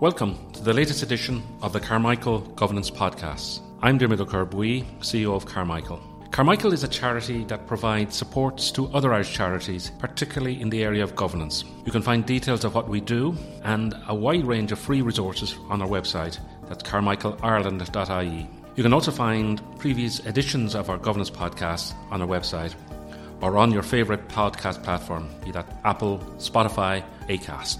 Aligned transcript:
Welcome 0.00 0.38
to 0.52 0.62
the 0.62 0.72
latest 0.72 1.02
edition 1.02 1.42
of 1.60 1.72
the 1.72 1.80
Carmichael 1.80 2.38
Governance 2.54 2.88
Podcast. 2.88 3.58
I'm 3.82 3.98
Diarmaid 3.98 4.20
Ó 4.20 4.26
Corrbuí, 4.26 4.84
CEO 5.00 5.34
of 5.34 5.44
Carmichael. 5.44 6.00
Carmichael 6.30 6.72
is 6.72 6.84
a 6.84 6.88
charity 6.88 7.42
that 7.46 7.66
provides 7.66 8.14
supports 8.14 8.70
to 8.70 8.86
other 8.94 9.12
Irish 9.12 9.34
charities, 9.34 9.90
particularly 9.98 10.60
in 10.60 10.70
the 10.70 10.84
area 10.84 11.02
of 11.02 11.16
governance. 11.16 11.64
You 11.84 11.90
can 11.90 12.02
find 12.02 12.24
details 12.24 12.64
of 12.64 12.76
what 12.76 12.88
we 12.88 13.00
do 13.00 13.36
and 13.64 13.92
a 14.06 14.14
wide 14.14 14.46
range 14.46 14.70
of 14.70 14.78
free 14.78 15.02
resources 15.02 15.56
on 15.68 15.82
our 15.82 15.88
website. 15.88 16.38
That's 16.68 16.84
carmichaelireland.ie. 16.84 18.48
You 18.76 18.82
can 18.84 18.92
also 18.92 19.10
find 19.10 19.60
previous 19.80 20.24
editions 20.26 20.76
of 20.76 20.90
our 20.90 20.98
governance 20.98 21.30
podcast 21.30 21.92
on 22.12 22.22
our 22.22 22.28
website 22.28 22.72
or 23.40 23.58
on 23.58 23.72
your 23.72 23.82
favourite 23.82 24.28
podcast 24.28 24.84
platform, 24.84 25.28
be 25.44 25.50
that 25.50 25.80
Apple, 25.84 26.18
Spotify, 26.38 27.02
Acast. 27.28 27.78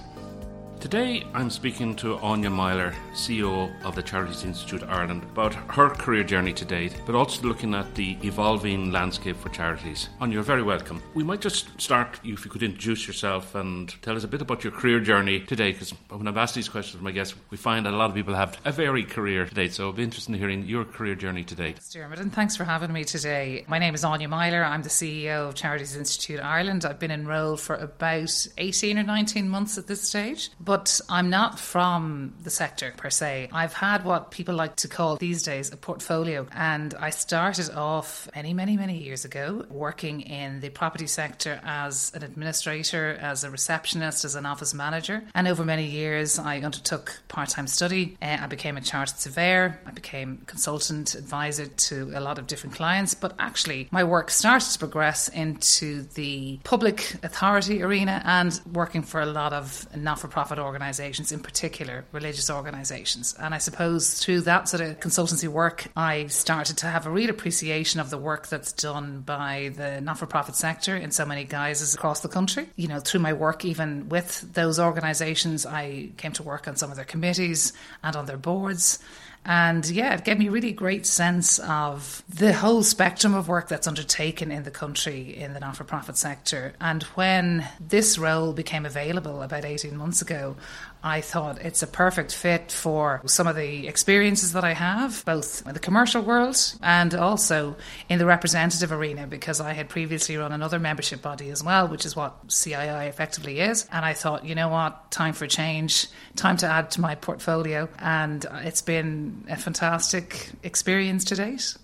Today, 0.80 1.26
I'm 1.34 1.50
speaking 1.50 1.96
to 1.96 2.20
Aine 2.22 2.52
Myler, 2.52 2.94
CEO 3.12 3.68
of 3.84 3.96
the 3.96 4.02
Charities 4.02 4.44
Institute 4.44 4.84
Ireland, 4.84 5.24
about 5.24 5.52
her 5.52 5.90
career 5.90 6.22
journey 6.22 6.52
to 6.52 6.64
date, 6.64 6.94
but 7.04 7.16
also 7.16 7.42
looking 7.42 7.74
at 7.74 7.96
the 7.96 8.16
evolving 8.22 8.92
landscape 8.92 9.36
for 9.36 9.48
charities. 9.48 10.08
Aine, 10.22 10.30
you're 10.30 10.44
very 10.44 10.62
welcome. 10.62 11.02
We 11.14 11.24
might 11.24 11.40
just 11.40 11.68
start, 11.80 12.20
if 12.22 12.44
you 12.44 12.50
could 12.50 12.62
introduce 12.62 13.08
yourself 13.08 13.56
and 13.56 13.92
tell 14.02 14.16
us 14.16 14.22
a 14.22 14.28
bit 14.28 14.40
about 14.40 14.62
your 14.62 14.72
career 14.72 15.00
journey 15.00 15.40
today, 15.40 15.72
because 15.72 15.90
when 16.10 16.28
I've 16.28 16.36
asked 16.36 16.54
these 16.54 16.68
questions, 16.68 17.02
my 17.02 17.10
guests, 17.10 17.34
we 17.50 17.56
find 17.56 17.84
that 17.84 17.92
a 17.92 17.96
lot 17.96 18.10
of 18.10 18.14
people 18.14 18.34
have 18.34 18.56
a 18.64 18.70
varied 18.70 19.10
career 19.10 19.46
to 19.46 19.54
date, 19.54 19.72
so 19.72 19.82
it'll 19.82 19.94
be 19.94 20.04
interesting 20.04 20.36
in 20.36 20.40
hearing 20.40 20.64
your 20.64 20.84
career 20.84 21.16
journey 21.16 21.42
today. 21.42 21.74
Dermot, 21.92 22.20
and 22.20 22.32
thanks 22.32 22.56
for 22.56 22.62
having 22.62 22.92
me 22.92 23.02
today. 23.02 23.64
My 23.66 23.80
name 23.80 23.96
is 23.96 24.04
Aine 24.04 24.30
Myler. 24.30 24.62
I'm 24.62 24.82
the 24.82 24.90
CEO 24.90 25.48
of 25.48 25.56
Charities 25.56 25.96
Institute 25.96 26.38
Ireland. 26.38 26.84
I've 26.84 27.00
been 27.00 27.10
enrolled 27.10 27.60
for 27.60 27.74
about 27.74 28.46
18 28.56 28.96
or 28.96 29.02
19 29.02 29.48
months 29.48 29.76
at 29.76 29.88
this 29.88 30.02
stage. 30.02 30.50
But 30.68 31.00
I'm 31.08 31.30
not 31.30 31.58
from 31.58 32.34
the 32.42 32.50
sector 32.50 32.92
per 32.94 33.08
se. 33.08 33.48
I've 33.54 33.72
had 33.72 34.04
what 34.04 34.30
people 34.30 34.54
like 34.54 34.76
to 34.76 34.88
call 34.88 35.16
these 35.16 35.42
days 35.42 35.72
a 35.72 35.78
portfolio. 35.78 36.46
And 36.52 36.92
I 37.00 37.08
started 37.08 37.70
off 37.70 38.28
many, 38.36 38.52
many, 38.52 38.76
many 38.76 38.98
years 38.98 39.24
ago 39.24 39.64
working 39.70 40.20
in 40.20 40.60
the 40.60 40.68
property 40.68 41.06
sector 41.06 41.58
as 41.64 42.12
an 42.14 42.22
administrator, 42.22 43.16
as 43.18 43.44
a 43.44 43.50
receptionist, 43.50 44.26
as 44.26 44.34
an 44.34 44.44
office 44.44 44.74
manager. 44.74 45.22
And 45.34 45.48
over 45.48 45.64
many 45.64 45.86
years, 45.86 46.38
I 46.38 46.58
undertook 46.58 47.18
part 47.28 47.48
time 47.48 47.66
study. 47.66 48.18
Uh, 48.20 48.36
I 48.42 48.46
became 48.46 48.76
a 48.76 48.82
chartered 48.82 49.16
surveyor. 49.16 49.80
I 49.86 49.92
became 49.92 50.42
consultant 50.44 51.14
advisor 51.14 51.64
to 51.64 52.12
a 52.14 52.20
lot 52.20 52.38
of 52.38 52.46
different 52.46 52.76
clients. 52.76 53.14
But 53.14 53.34
actually, 53.38 53.88
my 53.90 54.04
work 54.04 54.30
started 54.30 54.70
to 54.72 54.78
progress 54.78 55.28
into 55.30 56.02
the 56.12 56.60
public 56.62 57.14
authority 57.22 57.82
arena 57.82 58.20
and 58.26 58.60
working 58.70 59.00
for 59.00 59.22
a 59.22 59.26
lot 59.26 59.54
of 59.54 59.88
not 59.96 60.18
for 60.18 60.28
profit 60.28 60.57
organizations 60.58 60.98
organisations, 60.98 61.32
in 61.32 61.40
particular 61.40 62.04
religious 62.12 62.50
organisations. 62.50 63.34
And 63.38 63.54
I 63.54 63.58
suppose 63.58 64.18
through 64.18 64.42
that 64.42 64.68
sort 64.68 64.82
of 64.82 65.00
consultancy 65.00 65.48
work, 65.48 65.86
I 65.96 66.26
started 66.26 66.78
to 66.78 66.86
have 66.86 67.06
a 67.06 67.10
real 67.10 67.30
appreciation 67.30 68.00
of 68.00 68.10
the 68.10 68.18
work 68.18 68.48
that's 68.48 68.72
done 68.72 69.20
by 69.20 69.72
the 69.76 70.00
not 70.00 70.18
for 70.18 70.26
profit 70.26 70.54
sector 70.54 70.96
in 70.96 71.10
so 71.10 71.24
many 71.24 71.44
guises 71.44 71.94
across 71.94 72.20
the 72.20 72.28
country. 72.28 72.68
You 72.76 72.88
know, 72.88 73.00
through 73.00 73.20
my 73.20 73.32
work, 73.32 73.64
even 73.64 74.08
with 74.08 74.52
those 74.54 74.78
organisations, 74.78 75.66
I 75.66 76.10
came 76.16 76.32
to 76.32 76.42
work 76.42 76.68
on 76.68 76.76
some 76.76 76.90
of 76.90 76.96
their 76.96 77.04
committees 77.04 77.72
and 78.02 78.16
on 78.16 78.26
their 78.26 78.38
boards. 78.38 78.98
And 79.44 79.88
yeah, 79.88 80.14
it 80.14 80.24
gave 80.24 80.38
me 80.38 80.48
a 80.48 80.50
really 80.50 80.72
great 80.72 81.06
sense 81.06 81.58
of 81.58 82.22
the 82.28 82.52
whole 82.52 82.82
spectrum 82.82 83.34
of 83.34 83.48
work 83.48 83.68
that's 83.68 83.86
undertaken 83.86 84.52
in 84.52 84.64
the 84.64 84.70
country 84.70 85.34
in 85.36 85.54
the 85.54 85.60
not 85.60 85.76
for 85.76 85.84
profit 85.84 86.18
sector. 86.18 86.74
And 86.80 87.02
when 87.14 87.66
this 87.80 88.18
role 88.18 88.52
became 88.52 88.84
available 88.84 89.40
about 89.42 89.64
18 89.64 89.96
months 89.96 90.20
ago, 90.20 90.56
I 91.02 91.20
thought 91.20 91.60
it's 91.62 91.82
a 91.82 91.86
perfect 91.86 92.34
fit 92.34 92.72
for 92.72 93.22
some 93.26 93.46
of 93.46 93.54
the 93.54 93.86
experiences 93.86 94.52
that 94.54 94.64
I 94.64 94.72
have, 94.72 95.24
both 95.24 95.64
in 95.64 95.72
the 95.72 95.80
commercial 95.80 96.22
world 96.22 96.56
and 96.82 97.14
also 97.14 97.76
in 98.08 98.18
the 98.18 98.26
representative 98.26 98.90
arena, 98.90 99.28
because 99.28 99.60
I 99.60 99.74
had 99.74 99.88
previously 99.88 100.36
run 100.36 100.50
another 100.50 100.80
membership 100.80 101.22
body 101.22 101.50
as 101.50 101.62
well, 101.62 101.86
which 101.86 102.04
is 102.04 102.16
what 102.16 102.48
CII 102.48 103.08
effectively 103.08 103.60
is. 103.60 103.86
And 103.92 104.04
I 104.04 104.12
thought, 104.12 104.44
you 104.44 104.56
know 104.56 104.68
what, 104.68 105.10
time 105.12 105.34
for 105.34 105.46
change, 105.46 106.08
time 106.34 106.56
to 106.58 106.66
add 106.66 106.90
to 106.92 107.00
my 107.00 107.14
portfolio. 107.14 107.88
And 108.00 108.44
it's 108.64 108.82
been 108.82 109.27
a 109.48 109.56
fantastic 109.56 110.50
experience 110.62 111.24
to 111.24 111.34
date 111.36 111.76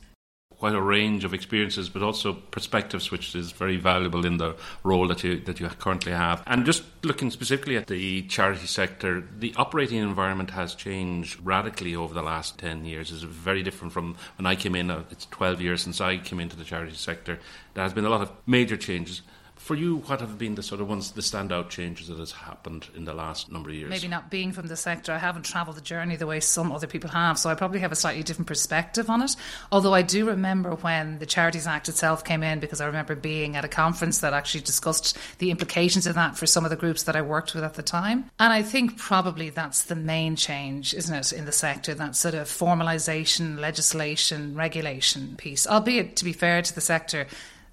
quite 0.64 0.74
a 0.74 0.80
range 0.80 1.24
of 1.24 1.34
experiences, 1.34 1.90
but 1.90 2.02
also 2.02 2.32
perspectives, 2.32 3.10
which 3.10 3.34
is 3.34 3.52
very 3.52 3.76
valuable 3.76 4.24
in 4.24 4.38
the 4.38 4.56
role 4.82 5.06
that 5.08 5.22
you 5.22 5.38
that 5.40 5.60
you 5.60 5.68
currently 5.68 6.12
have. 6.12 6.42
And 6.46 6.64
just 6.64 6.84
looking 7.02 7.30
specifically 7.30 7.76
at 7.76 7.86
the 7.86 8.22
charity 8.22 8.66
sector, 8.66 9.24
the 9.38 9.52
operating 9.56 9.98
environment 9.98 10.50
has 10.52 10.74
changed 10.74 11.38
radically 11.44 11.94
over 11.94 12.14
the 12.14 12.22
last 12.22 12.56
ten 12.56 12.86
years. 12.86 13.10
It's 13.10 13.22
very 13.22 13.62
different 13.62 13.92
from 13.92 14.16
when 14.38 14.46
I 14.46 14.54
came 14.54 14.74
in. 14.74 14.90
Uh, 14.90 15.02
it's 15.10 15.26
twelve 15.26 15.60
years 15.60 15.82
since 15.82 16.00
I 16.00 16.16
came 16.16 16.40
into 16.40 16.56
the 16.56 16.64
charity 16.64 16.96
sector. 16.96 17.38
There 17.74 17.84
has 17.84 17.92
been 17.92 18.06
a 18.06 18.10
lot 18.10 18.22
of 18.22 18.32
major 18.46 18.78
changes. 18.78 19.20
For 19.64 19.74
you, 19.74 20.02
what 20.04 20.20
have 20.20 20.36
been 20.36 20.56
the 20.56 20.62
sort 20.62 20.82
of 20.82 20.90
ones, 20.90 21.12
the 21.12 21.22
standout 21.22 21.70
changes 21.70 22.08
that 22.08 22.18
has 22.18 22.32
happened 22.32 22.88
in 22.94 23.06
the 23.06 23.14
last 23.14 23.50
number 23.50 23.70
of 23.70 23.74
years? 23.76 23.88
Maybe 23.88 24.08
not 24.08 24.28
being 24.28 24.52
from 24.52 24.66
the 24.66 24.76
sector, 24.76 25.10
I 25.10 25.16
haven't 25.16 25.44
travelled 25.46 25.78
the 25.78 25.80
journey 25.80 26.16
the 26.16 26.26
way 26.26 26.40
some 26.40 26.70
other 26.70 26.86
people 26.86 27.08
have, 27.08 27.38
so 27.38 27.48
I 27.48 27.54
probably 27.54 27.80
have 27.80 27.90
a 27.90 27.96
slightly 27.96 28.22
different 28.22 28.46
perspective 28.46 29.08
on 29.08 29.22
it. 29.22 29.34
Although 29.72 29.94
I 29.94 30.02
do 30.02 30.26
remember 30.26 30.74
when 30.74 31.18
the 31.18 31.24
Charities 31.24 31.66
Act 31.66 31.88
itself 31.88 32.24
came 32.24 32.42
in, 32.42 32.60
because 32.60 32.82
I 32.82 32.84
remember 32.84 33.14
being 33.14 33.56
at 33.56 33.64
a 33.64 33.68
conference 33.68 34.18
that 34.18 34.34
actually 34.34 34.60
discussed 34.60 35.16
the 35.38 35.50
implications 35.50 36.06
of 36.06 36.14
that 36.14 36.36
for 36.36 36.46
some 36.46 36.64
of 36.64 36.70
the 36.70 36.76
groups 36.76 37.04
that 37.04 37.16
I 37.16 37.22
worked 37.22 37.54
with 37.54 37.64
at 37.64 37.72
the 37.72 37.82
time. 37.82 38.30
And 38.38 38.52
I 38.52 38.60
think 38.60 38.98
probably 38.98 39.48
that's 39.48 39.84
the 39.84 39.96
main 39.96 40.36
change, 40.36 40.92
isn't 40.92 41.14
it, 41.14 41.32
in 41.32 41.46
the 41.46 41.52
sector, 41.52 41.94
that 41.94 42.16
sort 42.16 42.34
of 42.34 42.48
formalisation, 42.48 43.58
legislation, 43.58 44.54
regulation 44.54 45.36
piece. 45.38 45.66
Albeit, 45.66 46.16
to 46.16 46.24
be 46.26 46.34
fair 46.34 46.60
to 46.60 46.74
the 46.74 46.82
sector, 46.82 47.26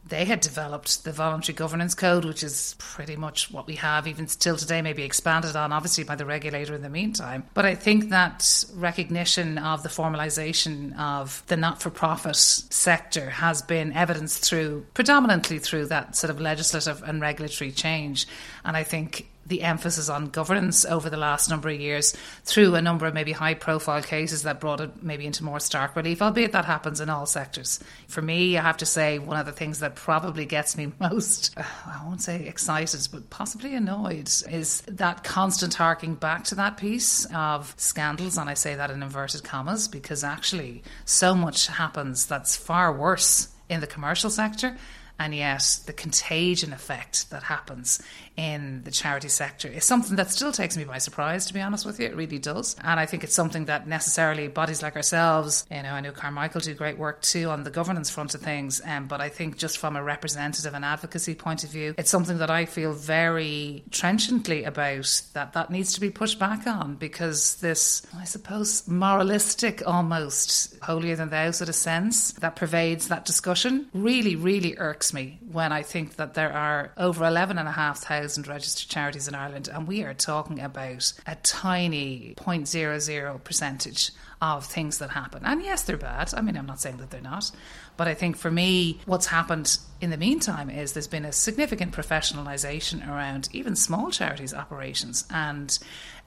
they 0.07 0.25
had 0.25 0.41
developed 0.41 1.03
the 1.03 1.11
voluntary 1.11 1.55
governance 1.55 1.93
code, 1.93 2.25
which 2.25 2.43
is 2.43 2.75
pretty 2.79 3.15
much 3.15 3.51
what 3.51 3.67
we 3.67 3.75
have 3.75 4.07
even 4.07 4.27
still 4.27 4.57
today, 4.57 4.81
maybe 4.81 5.03
expanded 5.03 5.55
on, 5.55 5.71
obviously, 5.71 6.03
by 6.03 6.15
the 6.15 6.25
regulator 6.25 6.73
in 6.73 6.81
the 6.81 6.89
meantime. 6.89 7.43
But 7.53 7.65
I 7.65 7.75
think 7.75 8.09
that 8.09 8.65
recognition 8.73 9.57
of 9.57 9.83
the 9.83 9.89
formalisation 9.89 10.97
of 10.99 11.43
the 11.47 11.55
not 11.55 11.81
for 11.81 11.91
profit 11.91 12.35
sector 12.35 13.29
has 13.29 13.61
been 13.61 13.93
evidenced 13.93 14.43
through 14.43 14.85
predominantly 14.93 15.59
through 15.59 15.85
that 15.87 16.15
sort 16.15 16.31
of 16.31 16.41
legislative 16.41 17.03
and 17.03 17.21
regulatory 17.21 17.71
change. 17.71 18.27
And 18.65 18.75
I 18.75 18.83
think 18.83 19.27
the 19.51 19.61
emphasis 19.63 20.07
on 20.07 20.29
governance 20.29 20.85
over 20.85 21.09
the 21.09 21.17
last 21.17 21.49
number 21.49 21.67
of 21.67 21.79
years 21.79 22.15
through 22.45 22.73
a 22.73 22.81
number 22.81 23.05
of 23.05 23.13
maybe 23.13 23.33
high 23.33 23.53
profile 23.53 24.01
cases 24.01 24.43
that 24.43 24.61
brought 24.61 24.79
it 24.79 25.03
maybe 25.03 25.25
into 25.25 25.43
more 25.43 25.59
stark 25.59 25.93
relief, 25.97 26.21
albeit 26.21 26.53
that 26.53 26.63
happens 26.63 27.01
in 27.01 27.09
all 27.09 27.25
sectors. 27.25 27.81
For 28.07 28.21
me, 28.21 28.57
I 28.57 28.61
have 28.61 28.77
to 28.77 28.85
say, 28.85 29.19
one 29.19 29.37
of 29.37 29.45
the 29.45 29.51
things 29.51 29.79
that 29.79 29.95
probably 29.95 30.45
gets 30.45 30.77
me 30.77 30.93
most, 30.99 31.53
I 31.57 32.01
won't 32.05 32.21
say 32.21 32.47
excited, 32.47 33.09
but 33.11 33.29
possibly 33.29 33.75
annoyed, 33.75 34.31
is 34.49 34.81
that 34.87 35.25
constant 35.25 35.73
harking 35.73 36.15
back 36.15 36.45
to 36.45 36.55
that 36.55 36.77
piece 36.77 37.25
of 37.35 37.75
scandals. 37.77 38.37
And 38.37 38.49
I 38.49 38.53
say 38.53 38.75
that 38.75 38.89
in 38.89 39.03
inverted 39.03 39.43
commas 39.43 39.89
because 39.89 40.23
actually 40.23 40.81
so 41.03 41.35
much 41.35 41.67
happens 41.67 42.25
that's 42.25 42.55
far 42.55 42.93
worse 42.93 43.49
in 43.67 43.81
the 43.81 43.87
commercial 43.87 44.29
sector 44.29 44.77
and 45.21 45.35
yet 45.35 45.79
the 45.85 45.93
contagion 45.93 46.73
effect 46.73 47.29
that 47.29 47.43
happens 47.43 48.01
in 48.37 48.81
the 48.85 48.89
charity 48.89 49.27
sector 49.27 49.67
is 49.67 49.85
something 49.85 50.15
that 50.15 50.31
still 50.31 50.51
takes 50.51 50.75
me 50.75 50.83
by 50.83 50.97
surprise, 50.97 51.45
to 51.45 51.53
be 51.53 51.61
honest 51.61 51.85
with 51.85 51.99
you. 51.99 52.07
It 52.07 52.15
really 52.15 52.39
does. 52.39 52.75
And 52.83 52.99
I 52.99 53.05
think 53.05 53.23
it's 53.23 53.35
something 53.35 53.65
that 53.65 53.87
necessarily 53.87 54.47
bodies 54.47 54.81
like 54.81 54.95
ourselves, 54.95 55.63
you 55.69 55.83
know, 55.83 55.91
I 55.91 56.01
know 56.01 56.11
Carmichael 56.11 56.61
do 56.61 56.73
great 56.73 56.97
work 56.97 57.21
too 57.21 57.49
on 57.49 57.63
the 57.63 57.69
governance 57.69 58.09
front 58.09 58.33
of 58.33 58.41
things, 58.41 58.81
um, 58.83 59.05
but 59.07 59.21
I 59.21 59.29
think 59.29 59.57
just 59.57 59.77
from 59.77 59.95
a 59.95 60.01
representative 60.01 60.73
and 60.73 60.83
advocacy 60.83 61.35
point 61.35 61.63
of 61.63 61.69
view, 61.69 61.93
it's 61.99 62.09
something 62.09 62.39
that 62.39 62.49
I 62.49 62.65
feel 62.65 62.93
very 62.93 63.83
trenchantly 63.91 64.63
about 64.63 65.21
that 65.33 65.53
that 65.53 65.69
needs 65.69 65.93
to 65.93 66.01
be 66.01 66.09
pushed 66.09 66.39
back 66.39 66.65
on 66.65 66.95
because 66.95 67.57
this, 67.57 68.01
I 68.17 68.23
suppose, 68.23 68.87
moralistic 68.87 69.83
almost 69.85 70.79
holier 70.81 71.15
than 71.15 71.29
thou 71.29 71.51
sort 71.51 71.69
of 71.69 71.75
sense 71.75 72.31
that 72.33 72.55
pervades 72.55 73.09
that 73.09 73.25
discussion 73.25 73.87
really, 73.93 74.35
really 74.35 74.75
irks 74.79 75.10
me 75.13 75.39
when 75.51 75.71
I 75.71 75.83
think 75.83 76.15
that 76.15 76.33
there 76.33 76.51
are 76.51 76.91
over 76.97 77.25
11,500 77.25 78.47
registered 78.47 78.89
charities 78.89 79.27
in 79.27 79.35
Ireland, 79.35 79.69
and 79.71 79.87
we 79.87 80.03
are 80.03 80.13
talking 80.13 80.59
about 80.59 81.13
a 81.27 81.35
tiny 81.35 82.33
0.00 82.37 83.43
percentage 83.43 84.11
of 84.41 84.65
things 84.65 84.97
that 84.97 85.11
happen. 85.11 85.43
And 85.45 85.61
yes, 85.61 85.83
they're 85.83 85.97
bad. 85.97 86.33
I 86.35 86.41
mean, 86.41 86.57
I'm 86.57 86.65
not 86.65 86.81
saying 86.81 86.97
that 86.97 87.11
they're 87.11 87.21
not. 87.21 87.51
But 87.95 88.07
I 88.07 88.15
think 88.15 88.37
for 88.37 88.49
me, 88.49 88.99
what's 89.05 89.27
happened 89.27 89.77
in 89.99 90.09
the 90.09 90.17
meantime 90.17 90.69
is 90.69 90.93
there's 90.93 91.07
been 91.07 91.25
a 91.25 91.31
significant 91.31 91.93
professionalisation 91.93 93.07
around 93.07 93.49
even 93.51 93.75
small 93.75 94.09
charities' 94.09 94.53
operations. 94.53 95.25
And 95.29 95.77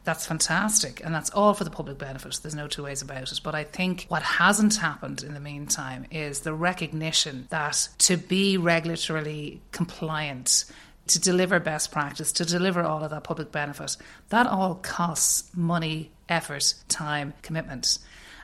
that's 0.04 0.26
fantastic. 0.26 1.02
And 1.04 1.14
that's 1.14 1.30
all 1.30 1.54
for 1.54 1.64
the 1.64 1.70
public 1.70 1.98
benefit. 1.98 2.38
There's 2.42 2.54
no 2.54 2.68
two 2.68 2.84
ways 2.84 3.02
about 3.02 3.32
it. 3.32 3.40
But 3.42 3.54
I 3.54 3.64
think 3.64 4.04
what 4.08 4.22
hasn't 4.22 4.76
happened 4.76 5.22
in 5.22 5.34
the 5.34 5.40
meantime 5.40 6.06
is 6.10 6.40
the 6.40 6.52
recognition 6.52 7.46
that 7.50 7.88
to 7.98 8.16
be 8.16 8.58
regulatorily 8.58 9.60
compliant, 9.72 10.66
to 11.06 11.18
deliver 11.18 11.58
best 11.58 11.90
practice, 11.90 12.32
to 12.32 12.44
deliver 12.44 12.82
all 12.82 13.02
of 13.02 13.10
that 13.10 13.24
public 13.24 13.50
benefit, 13.50 13.96
that 14.28 14.46
all 14.46 14.76
costs 14.76 15.50
money, 15.54 16.10
effort, 16.28 16.74
time, 16.88 17.32
commitment. 17.42 17.98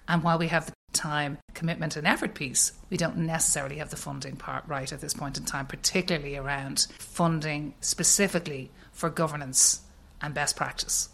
And 0.08 0.22
while 0.22 0.38
we 0.38 0.48
have 0.48 0.66
the 0.66 0.72
time, 0.92 1.38
commitment, 1.54 1.96
and 1.96 2.06
effort 2.06 2.34
piece, 2.34 2.72
we 2.88 2.96
don't 2.96 3.18
necessarily 3.18 3.76
have 3.76 3.90
the 3.90 3.96
funding 3.96 4.36
part 4.36 4.64
right 4.66 4.90
at 4.92 5.00
this 5.00 5.14
point 5.14 5.36
in 5.36 5.44
time, 5.44 5.66
particularly 5.66 6.36
around 6.36 6.86
funding 6.98 7.74
specifically 7.80 8.70
for 8.92 9.10
governance 9.10 9.80
and 10.22 10.34
best 10.34 10.56
practice. 10.56 11.10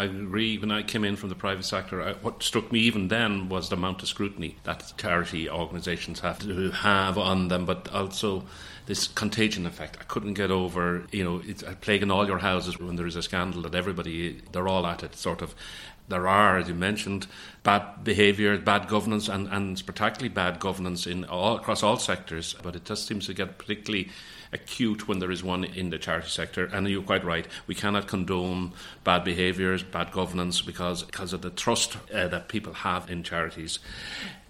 I 0.00 0.04
agree. 0.04 0.56
When 0.56 0.70
I 0.70 0.82
came 0.82 1.04
in 1.04 1.16
from 1.16 1.28
the 1.28 1.34
private 1.34 1.66
sector, 1.66 2.00
I, 2.00 2.12
what 2.14 2.42
struck 2.42 2.72
me 2.72 2.78
even 2.80 3.08
then 3.08 3.50
was 3.50 3.68
the 3.68 3.76
amount 3.76 4.00
of 4.00 4.08
scrutiny 4.08 4.56
that 4.64 4.94
charity 4.96 5.50
organisations 5.50 6.20
have 6.20 6.38
to 6.38 6.70
have 6.70 7.18
on 7.18 7.48
them, 7.48 7.66
but 7.66 7.86
also 7.92 8.44
this 8.86 9.08
contagion 9.08 9.66
effect. 9.66 9.98
I 10.00 10.04
couldn't 10.04 10.34
get 10.34 10.50
over, 10.50 11.04
you 11.12 11.22
know, 11.22 11.42
it's 11.44 11.62
a 11.62 11.72
plague 11.72 12.02
in 12.02 12.10
all 12.10 12.26
your 12.26 12.38
houses 12.38 12.78
when 12.80 12.96
there 12.96 13.06
is 13.06 13.14
a 13.14 13.22
scandal 13.22 13.60
that 13.62 13.74
everybody, 13.74 14.40
they're 14.52 14.68
all 14.68 14.86
at 14.86 15.02
it, 15.02 15.16
sort 15.16 15.42
of. 15.42 15.54
There 16.08 16.26
are, 16.26 16.56
as 16.56 16.66
you 16.66 16.74
mentioned, 16.74 17.26
bad 17.62 18.02
behaviour, 18.02 18.56
bad 18.56 18.88
governance, 18.88 19.28
and, 19.28 19.48
and 19.48 19.84
particularly 19.84 20.30
bad 20.30 20.60
governance 20.60 21.06
in 21.06 21.26
all 21.26 21.56
across 21.56 21.82
all 21.82 21.98
sectors. 21.98 22.56
But 22.62 22.74
it 22.74 22.86
just 22.86 23.06
seems 23.06 23.26
to 23.26 23.34
get 23.34 23.58
particularly 23.58 24.08
acute 24.52 25.06
when 25.06 25.20
there 25.20 25.30
is 25.30 25.44
one 25.44 25.64
in 25.64 25.90
the 25.90 25.98
charity 25.98 26.28
sector. 26.28 26.64
And 26.64 26.88
you're 26.88 27.02
quite 27.02 27.24
right. 27.24 27.46
We 27.66 27.74
cannot 27.74 28.08
condone 28.08 28.72
bad 29.04 29.24
behaviours, 29.24 29.82
bad 29.82 30.12
governance, 30.12 30.60
because 30.60 31.02
because 31.02 31.32
of 31.32 31.42
the 31.42 31.50
trust 31.50 31.96
uh, 32.14 32.28
that 32.28 32.48
people 32.48 32.72
have 32.72 33.10
in 33.10 33.22
charities. 33.22 33.78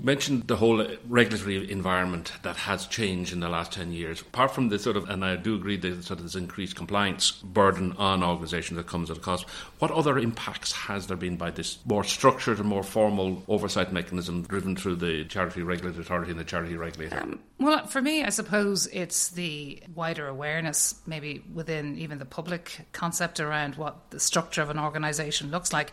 Mentioned 0.02 0.48
the 0.48 0.56
whole 0.56 0.86
regulatory 1.06 1.70
environment 1.70 2.32
that 2.42 2.56
has 2.56 2.86
changed 2.86 3.34
in 3.34 3.40
the 3.40 3.48
last 3.50 3.72
ten 3.72 3.92
years. 3.92 4.22
Apart 4.22 4.52
from 4.54 4.70
the 4.70 4.78
sort 4.78 4.96
of, 4.96 5.08
and 5.10 5.24
I 5.24 5.36
do 5.36 5.54
agree 5.54 5.76
that 5.76 6.04
sort 6.04 6.20
of 6.20 6.24
this 6.24 6.34
increased 6.34 6.74
compliance 6.74 7.32
burden 7.32 7.92
on 7.98 8.24
organisations 8.24 8.76
that 8.78 8.86
comes 8.86 9.10
at 9.10 9.18
a 9.18 9.20
cost. 9.20 9.46
What 9.78 9.90
other 9.90 10.18
impacts 10.18 10.72
has 10.72 11.06
there 11.06 11.18
been 11.18 11.36
by 11.36 11.50
this 11.50 11.78
more 11.84 12.02
structured 12.02 12.58
and 12.58 12.68
more 12.68 12.82
formal 12.82 13.42
oversight 13.46 13.92
mechanism 13.92 14.42
driven 14.42 14.74
through 14.74 14.96
the 14.96 15.24
Charity 15.26 15.62
Regulatory 15.62 16.02
Authority 16.02 16.30
and 16.30 16.40
the 16.40 16.44
Charity 16.44 16.76
Regulator? 16.76 17.20
Um, 17.20 17.38
well, 17.58 17.86
for 17.86 18.00
me, 18.00 18.24
I 18.24 18.30
suppose 18.30 18.86
it's 18.86 19.28
the 19.28 19.82
wider 19.94 20.26
awareness, 20.26 20.94
maybe 21.06 21.44
within 21.52 21.98
even 21.98 22.18
the 22.18 22.24
public 22.24 22.86
concept 22.92 23.38
around 23.38 23.74
what 23.74 24.10
the 24.10 24.18
structure 24.18 24.40
of 24.58 24.70
an 24.70 24.78
organisation 24.78 25.50
looks 25.50 25.72
like. 25.72 25.92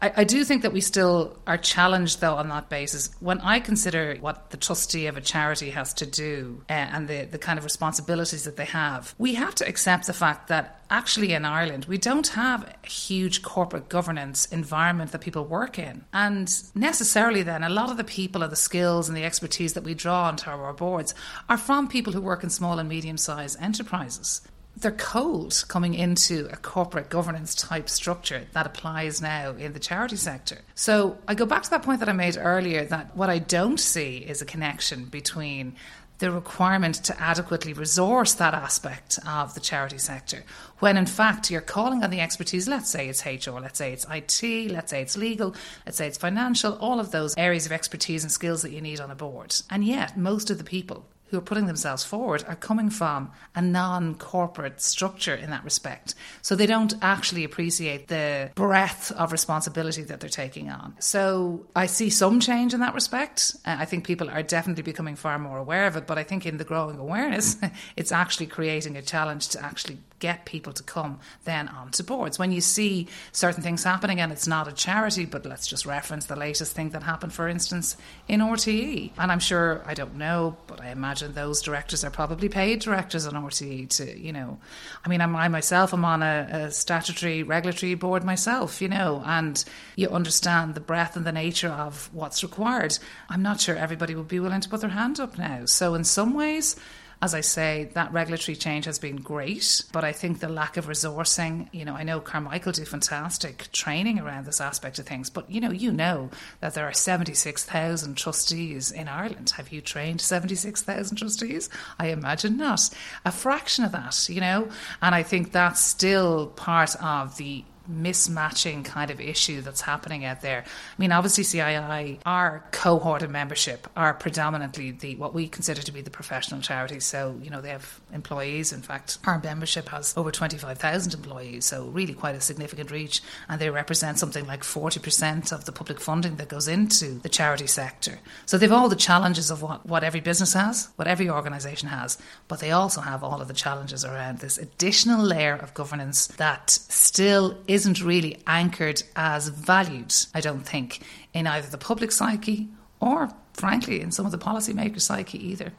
I, 0.00 0.12
I, 0.16 0.24
do 0.24 0.44
think 0.44 0.62
that 0.62 0.72
we 0.72 0.80
still 0.80 1.38
are 1.46 1.56
challenged, 1.56 2.20
though, 2.20 2.34
on 2.34 2.48
that 2.48 2.68
basis. 2.68 3.10
When 3.20 3.40
I 3.40 3.60
consider 3.60 4.16
what 4.20 4.50
the 4.50 4.56
trustee 4.56 5.06
of 5.06 5.16
a 5.16 5.20
charity 5.20 5.70
has 5.70 5.94
to 5.94 6.06
do 6.06 6.64
uh, 6.68 6.72
and 6.72 7.08
the, 7.08 7.24
the 7.24 7.38
kind 7.38 7.58
of 7.58 7.64
responsibilities 7.64 8.44
that 8.44 8.56
they 8.56 8.64
have, 8.64 9.14
we 9.18 9.34
have 9.34 9.54
to 9.56 9.68
accept 9.68 10.06
the 10.06 10.12
fact 10.12 10.48
that 10.48 10.80
actually 10.90 11.32
in 11.32 11.44
Ireland, 11.44 11.86
we 11.86 11.98
don't 11.98 12.28
have 12.28 12.64
a 12.64 12.86
huge 12.86 13.42
corporate 13.42 13.88
governance 13.88 14.46
environment 14.46 15.12
that 15.12 15.20
people 15.20 15.44
work 15.44 15.78
in. 15.78 16.04
And 16.12 16.52
necessarily, 16.74 17.42
then, 17.42 17.62
a 17.62 17.70
lot 17.70 17.90
of 17.90 17.96
the 17.96 18.04
people 18.04 18.42
and 18.42 18.52
the 18.52 18.56
skills 18.56 19.08
and 19.08 19.16
the 19.16 19.24
expertise 19.24 19.72
that 19.74 19.84
we 19.84 19.94
draw 19.94 20.24
onto 20.24 20.50
our 20.50 20.72
boards 20.72 21.14
are 21.48 21.56
from 21.56 21.88
people 21.88 22.12
who 22.12 22.20
work 22.20 22.42
in 22.42 22.50
small 22.50 22.78
and 22.78 22.88
medium 22.88 23.16
sized 23.16 23.56
enterprises 23.60 24.42
they're 24.82 24.92
cold 24.92 25.64
coming 25.68 25.94
into 25.94 26.48
a 26.52 26.56
corporate 26.56 27.08
governance 27.08 27.54
type 27.54 27.88
structure 27.88 28.46
that 28.52 28.66
applies 28.66 29.22
now 29.22 29.52
in 29.52 29.72
the 29.72 29.78
charity 29.78 30.16
sector. 30.16 30.58
So 30.74 31.18
I 31.26 31.34
go 31.34 31.46
back 31.46 31.62
to 31.62 31.70
that 31.70 31.82
point 31.82 32.00
that 32.00 32.08
I 32.08 32.12
made 32.12 32.36
earlier 32.36 32.84
that 32.86 33.16
what 33.16 33.30
I 33.30 33.38
don't 33.38 33.78
see 33.78 34.18
is 34.18 34.42
a 34.42 34.44
connection 34.44 35.06
between 35.06 35.76
the 36.18 36.30
requirement 36.30 36.96
to 36.96 37.20
adequately 37.20 37.72
resource 37.72 38.34
that 38.34 38.54
aspect 38.54 39.18
of 39.26 39.54
the 39.54 39.60
charity 39.60 39.98
sector 39.98 40.44
when 40.78 40.96
in 40.96 41.04
fact 41.04 41.50
you're 41.50 41.60
calling 41.60 42.04
on 42.04 42.10
the 42.10 42.20
expertise 42.20 42.68
let's 42.68 42.88
say 42.88 43.08
it's 43.08 43.26
HR 43.26 43.58
let's 43.58 43.76
say 43.76 43.92
it's 43.92 44.06
IT 44.08 44.70
let's 44.70 44.90
say 44.90 45.02
it's 45.02 45.16
legal 45.16 45.52
let's 45.84 45.98
say 45.98 46.06
it's 46.06 46.18
financial 46.18 46.74
all 46.74 47.00
of 47.00 47.10
those 47.10 47.36
areas 47.36 47.66
of 47.66 47.72
expertise 47.72 48.22
and 48.22 48.30
skills 48.30 48.62
that 48.62 48.70
you 48.70 48.80
need 48.80 49.00
on 49.00 49.10
a 49.10 49.16
board 49.16 49.52
and 49.68 49.82
yet 49.84 50.16
most 50.16 50.48
of 50.48 50.58
the 50.58 50.64
people 50.64 51.04
who 51.32 51.38
are 51.38 51.40
putting 51.40 51.64
themselves 51.64 52.04
forward 52.04 52.44
are 52.46 52.54
coming 52.54 52.90
from 52.90 53.32
a 53.54 53.62
non 53.62 54.14
corporate 54.14 54.82
structure 54.82 55.34
in 55.34 55.48
that 55.48 55.64
respect. 55.64 56.14
So 56.42 56.54
they 56.54 56.66
don't 56.66 56.92
actually 57.00 57.42
appreciate 57.42 58.08
the 58.08 58.50
breadth 58.54 59.10
of 59.12 59.32
responsibility 59.32 60.02
that 60.02 60.20
they're 60.20 60.28
taking 60.28 60.68
on. 60.68 60.94
So 60.98 61.66
I 61.74 61.86
see 61.86 62.10
some 62.10 62.38
change 62.38 62.74
in 62.74 62.80
that 62.80 62.94
respect. 62.94 63.56
Uh, 63.64 63.76
I 63.78 63.86
think 63.86 64.06
people 64.06 64.28
are 64.28 64.42
definitely 64.42 64.82
becoming 64.82 65.16
far 65.16 65.38
more 65.38 65.56
aware 65.56 65.86
of 65.86 65.96
it, 65.96 66.06
but 66.06 66.18
I 66.18 66.22
think 66.22 66.44
in 66.44 66.58
the 66.58 66.64
growing 66.64 66.98
awareness, 66.98 67.56
it's 67.96 68.12
actually 68.12 68.46
creating 68.46 68.98
a 68.98 69.02
challenge 69.02 69.48
to 69.48 69.64
actually 69.64 69.98
get 70.22 70.44
people 70.44 70.72
to 70.72 70.84
come 70.84 71.18
then 71.42 71.66
onto 71.66 72.04
boards. 72.04 72.38
When 72.38 72.52
you 72.52 72.60
see 72.60 73.08
certain 73.32 73.60
things 73.60 73.82
happening 73.82 74.20
and 74.20 74.30
it's 74.30 74.46
not 74.46 74.68
a 74.68 74.72
charity, 74.72 75.24
but 75.24 75.44
let's 75.44 75.66
just 75.66 75.84
reference 75.84 76.26
the 76.26 76.36
latest 76.36 76.76
thing 76.76 76.90
that 76.90 77.02
happened, 77.02 77.32
for 77.32 77.48
instance, 77.48 77.96
in 78.28 78.38
RTE. 78.38 79.10
And 79.18 79.32
I'm 79.32 79.40
sure, 79.40 79.82
I 79.84 79.94
don't 79.94 80.14
know, 80.14 80.56
but 80.68 80.80
I 80.80 80.90
imagine 80.90 81.34
those 81.34 81.60
directors 81.60 82.04
are 82.04 82.10
probably 82.10 82.48
paid 82.48 82.78
directors 82.78 83.26
on 83.26 83.34
RTE 83.34 83.88
to, 83.96 84.16
you 84.16 84.32
know, 84.32 84.58
I 85.04 85.08
mean, 85.08 85.20
I'm, 85.20 85.34
I 85.34 85.48
myself 85.48 85.92
am 85.92 86.04
on 86.04 86.22
a, 86.22 86.46
a 86.52 86.70
statutory 86.70 87.42
regulatory 87.42 87.96
board 87.96 88.22
myself, 88.22 88.80
you 88.80 88.88
know, 88.88 89.24
and 89.26 89.62
you 89.96 90.08
understand 90.08 90.76
the 90.76 90.80
breadth 90.80 91.16
and 91.16 91.26
the 91.26 91.32
nature 91.32 91.68
of 91.68 92.08
what's 92.12 92.44
required. 92.44 92.96
I'm 93.28 93.42
not 93.42 93.60
sure 93.60 93.76
everybody 93.76 94.14
would 94.14 94.28
be 94.28 94.38
willing 94.38 94.60
to 94.60 94.68
put 94.68 94.82
their 94.82 94.90
hand 94.90 95.18
up 95.18 95.36
now. 95.36 95.64
So 95.64 95.94
in 95.94 96.04
some 96.04 96.32
ways, 96.34 96.76
as 97.22 97.34
I 97.34 97.40
say, 97.40 97.88
that 97.94 98.12
regulatory 98.12 98.56
change 98.56 98.84
has 98.86 98.98
been 98.98 99.14
great, 99.16 99.82
but 99.92 100.02
I 100.02 100.10
think 100.10 100.40
the 100.40 100.48
lack 100.48 100.76
of 100.76 100.86
resourcing, 100.86 101.68
you 101.72 101.84
know, 101.84 101.94
I 101.94 102.02
know 102.02 102.18
Carmichael 102.18 102.72
do 102.72 102.84
fantastic 102.84 103.70
training 103.70 104.18
around 104.18 104.44
this 104.44 104.60
aspect 104.60 104.98
of 104.98 105.06
things, 105.06 105.30
but 105.30 105.48
you 105.48 105.60
know, 105.60 105.70
you 105.70 105.92
know 105.92 106.30
that 106.58 106.74
there 106.74 106.84
are 106.84 106.92
76,000 106.92 108.16
trustees 108.16 108.90
in 108.90 109.06
Ireland. 109.06 109.50
Have 109.50 109.70
you 109.70 109.80
trained 109.80 110.20
76,000 110.20 111.16
trustees? 111.16 111.70
I 111.96 112.08
imagine 112.08 112.56
not. 112.56 112.90
A 113.24 113.30
fraction 113.30 113.84
of 113.84 113.92
that, 113.92 114.28
you 114.28 114.40
know, 114.40 114.68
and 115.00 115.14
I 115.14 115.22
think 115.22 115.52
that's 115.52 115.80
still 115.80 116.48
part 116.48 116.96
of 117.00 117.36
the 117.36 117.64
mismatching 117.90 118.84
kind 118.84 119.10
of 119.10 119.20
issue 119.20 119.60
that's 119.60 119.80
happening 119.80 120.24
out 120.24 120.40
there. 120.40 120.64
I 120.66 121.00
mean, 121.00 121.12
obviously, 121.12 121.44
CII, 121.44 122.20
our 122.24 122.64
cohort 122.70 123.22
of 123.22 123.30
membership 123.30 123.88
are 123.96 124.14
predominantly 124.14 124.92
the 124.92 125.16
what 125.16 125.34
we 125.34 125.48
consider 125.48 125.82
to 125.82 125.92
be 125.92 126.00
the 126.00 126.10
professional 126.10 126.60
charities. 126.60 127.04
So, 127.04 127.38
you 127.42 127.50
know, 127.50 127.60
they 127.60 127.70
have 127.70 128.00
employees. 128.12 128.72
In 128.72 128.82
fact, 128.82 129.18
our 129.26 129.40
membership 129.40 129.88
has 129.88 130.14
over 130.16 130.30
25,000 130.30 131.14
employees, 131.14 131.64
so 131.64 131.86
really 131.86 132.14
quite 132.14 132.34
a 132.34 132.40
significant 132.40 132.90
reach. 132.90 133.22
And 133.48 133.60
they 133.60 133.70
represent 133.70 134.18
something 134.18 134.46
like 134.46 134.62
40% 134.62 135.52
of 135.52 135.64
the 135.64 135.72
public 135.72 136.00
funding 136.00 136.36
that 136.36 136.48
goes 136.48 136.68
into 136.68 137.18
the 137.20 137.28
charity 137.28 137.66
sector. 137.66 138.18
So 138.46 138.58
they've 138.58 138.72
all 138.72 138.88
the 138.88 138.96
challenges 138.96 139.50
of 139.50 139.62
what, 139.62 139.86
what 139.86 140.04
every 140.04 140.20
business 140.20 140.52
has, 140.52 140.88
what 140.96 141.08
every 141.08 141.28
organisation 141.28 141.88
has, 141.88 142.18
but 142.48 142.60
they 142.60 142.70
also 142.70 143.00
have 143.00 143.24
all 143.24 143.40
of 143.40 143.48
the 143.48 143.54
challenges 143.54 144.04
around 144.04 144.38
this 144.38 144.58
additional 144.58 145.24
layer 145.24 145.54
of 145.54 145.74
governance 145.74 146.26
that 146.38 146.70
still 146.70 147.58
isn't 147.72 148.02
really 148.02 148.38
anchored 148.46 149.02
as 149.16 149.48
valued, 149.48 150.14
I 150.34 150.40
don't 150.40 150.66
think, 150.66 151.00
in 151.32 151.46
either 151.46 151.68
the 151.68 151.78
public 151.78 152.12
psyche 152.12 152.68
or, 153.00 153.30
frankly, 153.54 154.00
in 154.00 154.12
some 154.12 154.26
of 154.26 154.32
the 154.32 154.38
policymakers' 154.38 155.02
psyche 155.02 155.38
either. 155.48 155.72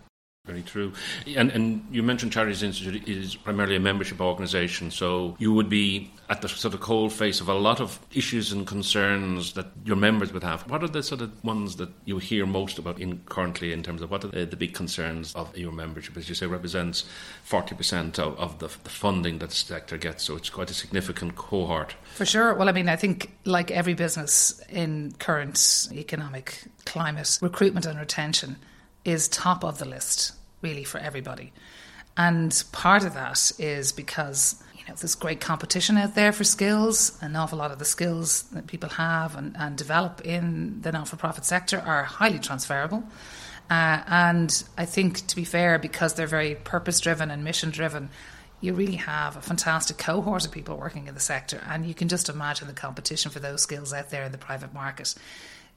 Very 0.46 0.62
true. 0.62 0.92
And, 1.38 1.52
and 1.52 1.88
you 1.90 2.04
mentioned 2.04 2.34
Charities 2.34 2.64
Institute 2.64 3.08
is 3.08 3.34
primarily 3.34 3.78
a 3.78 3.80
membership 3.80 4.20
organisation, 4.20 4.92
so 4.92 5.38
you 5.40 5.54
would 5.54 5.70
be 5.70 6.12
at 6.30 6.42
the 6.42 6.50
sort 6.50 6.74
of 6.74 6.82
cold 6.82 7.14
face 7.14 7.40
of 7.40 7.48
a 7.48 7.54
lot 7.54 7.80
of 7.80 7.98
issues 8.14 8.52
and 8.52 8.68
concerns 8.68 9.54
that 9.54 9.68
your 9.86 9.96
members 9.96 10.34
would 10.34 10.44
have. 10.44 10.70
What 10.70 10.84
are 10.84 10.90
the 10.90 11.02
sort 11.02 11.22
of 11.22 11.42
ones 11.46 11.78
that 11.78 11.92
you 12.04 12.18
hear 12.18 12.46
most 12.46 12.78
about 12.78 13.00
in 13.00 13.20
currently 13.20 13.72
in 13.72 13.84
terms 13.84 14.02
of 14.02 14.12
what 14.12 14.26
are 14.26 14.28
the, 14.28 14.46
the 14.46 14.58
big 14.58 14.74
concerns 14.74 15.34
of 15.34 15.58
your 15.58 15.72
membership? 15.72 16.18
As 16.18 16.28
you 16.28 16.36
say, 16.36 16.46
represents 16.46 17.06
40% 17.48 18.20
of, 18.20 18.38
of 18.38 18.60
the, 18.60 18.68
the 18.68 18.90
funding 18.90 19.38
that 19.38 19.52
the 19.52 19.56
sector 19.56 19.98
gets, 19.98 20.26
so 20.26 20.36
it's 20.36 20.50
quite 20.50 20.70
a 20.70 20.74
significant 20.74 21.38
cohort. 21.38 21.96
For 22.16 22.26
sure. 22.26 22.54
Well, 22.54 22.68
I 22.68 22.74
mean, 22.74 22.90
I 22.90 22.98
think 22.98 23.32
like 23.46 23.72
every 23.72 23.94
business 23.94 24.62
in 24.68 25.14
current 25.20 25.88
economic 25.94 26.66
climate, 26.84 27.40
recruitment 27.42 27.86
and 27.86 27.98
retention 27.98 28.58
is 29.06 29.28
top 29.28 29.64
of 29.64 29.78
the 29.80 29.86
list, 29.86 30.34
really, 30.62 30.84
for 30.84 31.00
everybody. 31.00 31.52
And 32.16 32.64
part 32.72 33.04
of 33.04 33.14
that 33.16 33.52
is 33.58 33.92
because 33.92 34.62
you 34.76 34.84
know 34.88 34.96
there's 34.96 35.16
great 35.16 35.42
competition 35.42 35.98
out 35.98 36.16
there 36.16 36.32
for 36.32 36.44
skills. 36.44 37.18
An 37.22 37.36
awful 37.36 37.58
lot 37.58 37.72
of 37.72 37.80
the 37.80 37.86
skills 37.86 38.44
that 38.52 38.68
people 38.68 38.90
have 38.90 39.36
and, 39.36 39.56
and 39.58 39.78
develop 39.78 40.22
in 40.22 40.82
the 40.82 40.92
not-for-profit 40.92 41.46
sector 41.46 41.80
are 41.80 42.04
highly 42.04 42.40
transferable. 42.40 43.04
Uh, 43.70 44.04
and 44.08 44.64
I 44.78 44.86
think, 44.86 45.26
to 45.28 45.36
be 45.36 45.46
fair, 45.46 45.80
because 45.80 46.14
they're 46.14 46.28
very 46.28 46.56
purpose-driven 46.56 47.32
and 47.32 47.44
mission-driven, 47.44 48.10
you 48.60 48.74
really 48.74 48.98
have 48.98 49.36
a 49.36 49.42
fantastic 49.42 49.98
cohort 49.98 50.46
of 50.46 50.52
people 50.52 50.78
working 50.78 51.08
in 51.08 51.16
the 51.16 51.20
sector, 51.20 51.62
and 51.68 51.86
you 51.86 51.94
can 51.94 52.08
just 52.08 52.30
imagine 52.30 52.68
the 52.68 52.74
competition 52.74 53.32
for 53.32 53.40
those 53.40 53.62
skills 53.62 53.94
out 53.94 54.10
there 54.10 54.24
in 54.24 54.32
the 54.32 54.38
private 54.38 54.74
market 54.74 55.16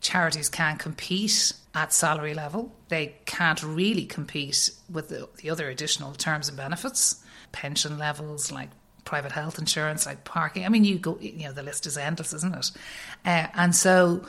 charities 0.00 0.48
can't 0.48 0.78
compete 0.78 1.52
at 1.74 1.92
salary 1.92 2.34
level. 2.34 2.72
They 2.88 3.16
can't 3.26 3.62
really 3.62 4.06
compete 4.06 4.70
with 4.90 5.08
the, 5.08 5.28
the, 5.42 5.50
other 5.50 5.68
additional 5.68 6.12
terms 6.12 6.48
and 6.48 6.56
benefits 6.56 7.22
pension 7.52 7.98
levels, 7.98 8.52
like 8.52 8.70
private 9.04 9.32
health 9.32 9.58
insurance, 9.58 10.04
like 10.06 10.24
parking. 10.24 10.64
I 10.64 10.68
mean, 10.68 10.84
you 10.84 10.98
go, 10.98 11.18
you 11.20 11.44
know, 11.44 11.52
the 11.52 11.62
list 11.62 11.86
is 11.86 11.96
endless, 11.96 12.32
isn't 12.32 12.54
it? 12.54 12.70
Uh, 13.24 13.46
and 13.54 13.74
so 13.74 14.26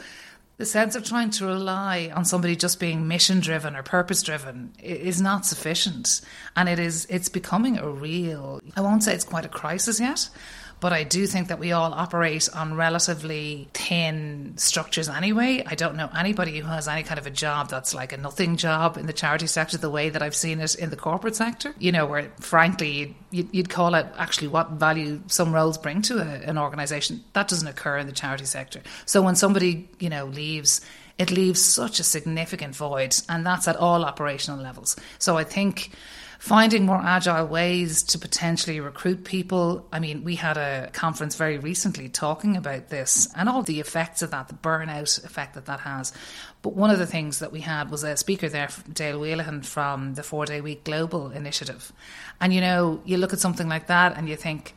the 0.57 0.65
sense 0.65 0.95
of 0.95 1.03
trying 1.03 1.29
to 1.29 1.45
rely 1.45 2.11
on 2.15 2.25
somebody 2.25 2.55
just 2.55 2.79
being 2.79 3.07
mission 3.07 3.39
driven 3.39 3.75
or 3.75 3.83
purpose 3.83 4.23
driven 4.23 4.73
is 4.81 5.21
not 5.21 5.45
sufficient 5.45 6.21
and 6.55 6.67
it 6.67 6.79
is 6.79 7.05
it's 7.09 7.29
becoming 7.29 7.77
a 7.77 7.87
real 7.87 8.59
i 8.75 8.81
won't 8.81 9.03
say 9.03 9.13
it's 9.13 9.23
quite 9.23 9.45
a 9.45 9.49
crisis 9.49 9.99
yet 9.99 10.29
but 10.79 10.93
I 10.93 11.03
do 11.03 11.25
think 11.25 11.47
that 11.47 11.59
we 11.59 11.71
all 11.71 11.93
operate 11.93 12.49
on 12.53 12.75
relatively 12.75 13.67
thin 13.73 14.53
structures 14.57 15.09
anyway. 15.09 15.63
I 15.65 15.75
don't 15.75 15.95
know 15.95 16.09
anybody 16.15 16.59
who 16.59 16.67
has 16.67 16.87
any 16.87 17.03
kind 17.03 17.19
of 17.19 17.25
a 17.25 17.31
job 17.31 17.69
that's 17.69 17.93
like 17.93 18.13
a 18.13 18.17
nothing 18.17 18.57
job 18.57 18.97
in 18.97 19.07
the 19.07 19.13
charity 19.13 19.47
sector 19.47 19.77
the 19.77 19.89
way 19.89 20.09
that 20.09 20.21
I've 20.21 20.35
seen 20.35 20.59
it 20.59 20.75
in 20.75 20.89
the 20.89 20.95
corporate 20.95 21.35
sector, 21.35 21.73
you 21.79 21.91
know, 21.91 22.05
where 22.05 22.31
frankly 22.39 23.15
you'd, 23.31 23.69
call 23.69 23.95
it 23.95 24.05
actually 24.17 24.47
what 24.47 24.71
value 24.71 25.21
some 25.27 25.53
roles 25.53 25.77
bring 25.77 26.01
to 26.03 26.19
a, 26.19 26.49
an 26.49 26.57
organisation. 26.57 27.23
That 27.33 27.47
doesn't 27.47 27.67
occur 27.67 27.97
in 27.97 28.07
the 28.07 28.13
charity 28.13 28.45
sector. 28.45 28.81
So 29.05 29.21
when 29.21 29.35
somebody, 29.35 29.89
you 29.99 30.09
know, 30.09 30.25
leaves, 30.25 30.81
it 31.17 31.31
leaves 31.31 31.61
such 31.61 31.99
a 31.99 32.03
significant 32.03 32.75
void, 32.75 33.15
and 33.27 33.45
that's 33.45 33.67
at 33.67 33.75
all 33.75 34.05
operational 34.05 34.59
levels. 34.59 34.95
So 35.17 35.37
I 35.37 35.43
think 35.43 35.91
finding 36.39 36.85
more 36.85 37.01
agile 37.01 37.47
ways 37.47 38.03
to 38.03 38.19
potentially 38.19 38.79
recruit 38.79 39.23
people. 39.23 39.87
I 39.91 39.99
mean, 39.99 40.23
we 40.23 40.35
had 40.35 40.57
a 40.57 40.89
conference 40.93 41.35
very 41.35 41.57
recently 41.57 42.09
talking 42.09 42.55
about 42.55 42.89
this 42.89 43.27
and 43.35 43.49
all 43.49 43.63
the 43.63 43.79
effects 43.79 44.21
of 44.21 44.31
that, 44.31 44.47
the 44.47 44.53
burnout 44.53 45.23
effect 45.25 45.55
that 45.55 45.65
that 45.65 45.81
has. 45.81 46.13
But 46.61 46.73
one 46.73 46.89
of 46.89 46.99
the 46.99 47.07
things 47.07 47.39
that 47.39 47.51
we 47.51 47.61
had 47.61 47.89
was 47.89 48.03
a 48.03 48.17
speaker 48.17 48.49
there, 48.49 48.69
Dale 48.91 49.19
Whelehan 49.19 49.65
from 49.65 50.15
the 50.15 50.23
Four 50.23 50.45
Day 50.45 50.61
Week 50.61 50.83
Global 50.83 51.31
Initiative. 51.31 51.91
And 52.39 52.53
you 52.53 52.61
know, 52.61 53.01
you 53.05 53.17
look 53.17 53.33
at 53.33 53.39
something 53.39 53.67
like 53.67 53.87
that 53.87 54.17
and 54.17 54.27
you 54.29 54.35
think, 54.35 54.75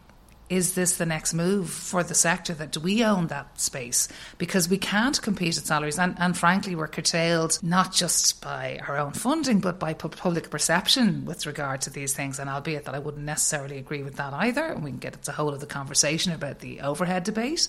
is 0.50 0.74
this 0.74 0.96
the 0.96 1.06
next 1.06 1.32
move 1.32 1.70
for 1.70 2.02
the 2.02 2.14
sector 2.14 2.52
that 2.54 2.72
do 2.72 2.80
we 2.80 3.04
own 3.04 3.28
that 3.28 3.60
space? 3.60 4.08
Because 4.36 4.68
we 4.68 4.76
can't 4.76 5.20
compete 5.22 5.56
at 5.56 5.64
salaries. 5.64 5.98
And, 5.98 6.16
and 6.18 6.36
frankly 6.36 6.74
we're 6.74 6.88
curtailed 6.88 7.58
not 7.62 7.92
just 7.92 8.42
by 8.42 8.80
our 8.86 8.98
own 8.98 9.12
funding 9.12 9.60
but 9.60 9.78
by 9.78 9.94
public 9.94 10.50
perception 10.50 11.24
with 11.24 11.46
regard 11.46 11.82
to 11.82 11.90
these 11.90 12.12
things. 12.12 12.38
And 12.38 12.50
albeit 12.50 12.84
that 12.84 12.94
I 12.94 12.98
wouldn't 12.98 13.24
necessarily 13.24 13.78
agree 13.78 14.02
with 14.02 14.16
that 14.16 14.34
either 14.34 14.64
and 14.64 14.82
we 14.82 14.90
can 14.90 14.98
get 14.98 15.14
into 15.14 15.26
the 15.26 15.32
whole 15.32 15.54
of 15.54 15.60
the 15.60 15.66
conversation 15.66 16.32
about 16.32 16.58
the 16.58 16.80
overhead 16.80 17.22
debate. 17.22 17.68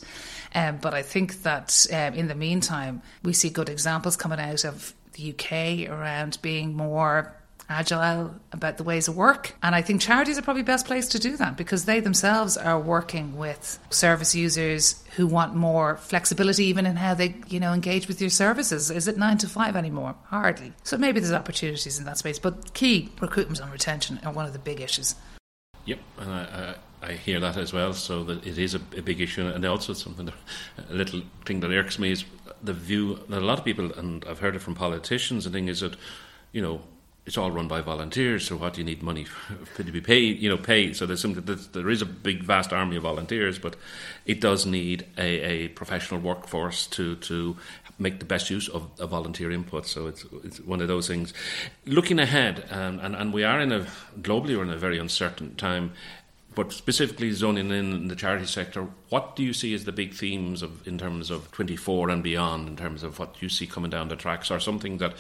Um, 0.56 0.80
but 0.82 0.96
I 0.96 1.04
think 1.04 1.44
that 1.44 1.86
um, 1.94 2.16
in 2.16 2.28
the 2.28 2.36
meantime 2.36 3.04
we 3.24 3.34
see 3.34 3.52
good 3.52 3.70
examples 3.70 4.18
coming 4.18 4.40
out 4.40 4.66
of 4.66 4.96
the 5.14 5.34
UK 5.34 5.90
around 5.90 6.40
being 6.42 6.76
more 6.76 7.36
agile 7.72 8.36
about 8.52 8.78
the 8.78 8.84
ways 8.84 9.08
of 9.08 9.16
work. 9.16 9.56
And 9.64 9.74
I 9.74 9.82
think 9.82 10.02
charities 10.02 10.38
are 10.38 10.42
probably 10.42 10.64
best 10.64 10.86
placed 10.86 11.12
to 11.14 11.20
do 11.20 11.38
that 11.38 11.58
because 11.58 11.86
they 11.86 12.00
themselves 12.00 12.58
are 12.58 12.80
working 12.80 13.38
with 13.38 13.80
service 13.90 14.36
users 14.36 15.04
who 15.16 15.26
want 15.26 15.56
more 15.56 15.98
flexibility 15.98 16.66
even 16.66 16.86
in 16.86 16.98
how 16.98 17.14
they, 17.14 17.36
you 17.48 17.60
know, 17.60 17.74
engage 17.74 18.08
with 18.08 18.22
your 18.22 18.30
services. 18.30 18.92
Is 18.92 19.08
it 19.08 19.18
nine 19.18 19.38
to 19.40 19.48
five 19.48 19.76
anymore? 19.76 20.16
Hardly. 20.26 20.74
So 20.84 20.98
maybe 20.98 21.20
there's 21.20 21.34
opportunities 21.34 21.98
in 21.98 22.06
that 22.06 22.18
space. 22.18 22.40
But 22.40 22.74
key 22.74 23.10
recruitment 23.20 23.60
and 23.60 23.72
retention 23.72 24.20
are 24.24 24.34
one 24.34 24.46
of 24.46 24.54
the 24.54 24.60
big 24.60 24.82
issues. 24.82 25.16
Yep, 25.86 26.00
and 26.20 26.32
I, 26.32 26.76
I, 27.02 27.10
I 27.10 27.14
hear 27.14 27.40
that 27.40 27.58
as 27.58 27.74
well. 27.74 27.94
So 27.94 28.24
that 28.26 28.46
it 28.46 28.58
is 28.58 28.76
a, 28.76 28.82
a 28.96 29.02
big 29.02 29.20
issue, 29.22 29.48
and 29.48 29.66
also 29.66 29.94
something 29.94 30.26
that 30.26 30.36
a 30.90 30.94
little 30.94 31.22
thing 31.46 31.62
that 31.62 31.72
irks 31.72 31.98
me 31.98 32.12
is 32.12 32.26
the 32.64 32.74
view 32.74 33.20
that 33.30 33.40
a 33.40 33.46
lot 33.46 33.60
of 33.60 33.66
people, 33.66 33.92
and 33.94 34.24
I've 34.30 34.40
heard 34.40 34.56
it 34.56 34.60
from 34.60 34.76
politicians, 34.76 35.46
and 35.46 35.54
thing 35.54 35.68
is 35.68 35.80
that 35.80 35.96
you 36.52 36.62
know 36.62 36.82
it's 37.26 37.38
all 37.38 37.52
run 37.52 37.68
by 37.68 37.82
volunteers. 37.82 38.48
So 38.48 38.58
what 38.58 38.74
do 38.74 38.82
you 38.82 38.86
need 38.86 39.04
money 39.04 39.26
for, 39.26 39.84
to 39.84 39.92
be 39.92 40.02
paid? 40.02 40.40
You 40.40 40.50
know, 40.50 40.58
paid. 40.58 40.96
So 40.96 41.06
there's 41.06 41.22
some, 41.22 41.34
there 41.72 41.90
is 41.90 42.02
a 42.02 42.06
big, 42.06 42.44
vast 42.44 42.74
army 42.74 42.96
of 42.96 43.04
volunteers, 43.04 43.60
but 43.60 43.76
it 44.26 44.42
does 44.42 44.66
need 44.66 45.06
a, 45.18 45.24
a 45.24 45.68
professional 45.70 46.20
workforce 46.20 46.88
to 46.88 47.16
to 47.18 47.58
make 48.00 48.18
the 48.20 48.26
best 48.26 48.50
use 48.50 48.68
of, 48.68 48.90
of 49.00 49.12
volunteer 49.12 49.52
input. 49.52 49.86
So 49.86 50.08
it's 50.08 50.26
it's 50.44 50.60
one 50.60 50.82
of 50.82 50.88
those 50.88 51.08
things. 51.08 51.34
Looking 51.86 52.20
ahead, 52.20 52.66
um, 52.72 53.00
and 53.00 53.16
and 53.16 53.34
we 53.34 53.44
are 53.44 53.60
in 53.60 53.72
a 53.72 53.86
globally 54.20 54.58
we're 54.58 54.64
in 54.64 54.72
a 54.72 54.78
very 54.78 54.98
uncertain 54.98 55.56
time 55.56 55.94
but 56.54 56.74
specifically 56.74 57.32
zoning 57.32 57.72
in 57.72 58.08
the 58.10 58.16
charity 58.16 58.46
sector, 58.46 58.88
what 59.10 59.36
do 59.36 59.44
you 59.44 59.54
see 59.54 59.74
as 59.74 59.86
the 59.86 59.92
big 59.92 60.14
themes 60.14 60.62
of 60.62 60.86
in 60.86 60.98
terms 60.98 61.32
of 61.32 61.50
24 61.52 62.10
and 62.10 62.22
beyond, 62.22 62.68
in 62.68 62.76
terms 62.76 63.04
of 63.04 63.20
what 63.20 63.42
you 63.42 63.48
see 63.48 63.66
coming 63.66 63.90
down 63.90 64.10
the 64.10 64.16
tracks, 64.16 64.52
or 64.52 64.60
something 64.60 64.98
that 64.98 65.14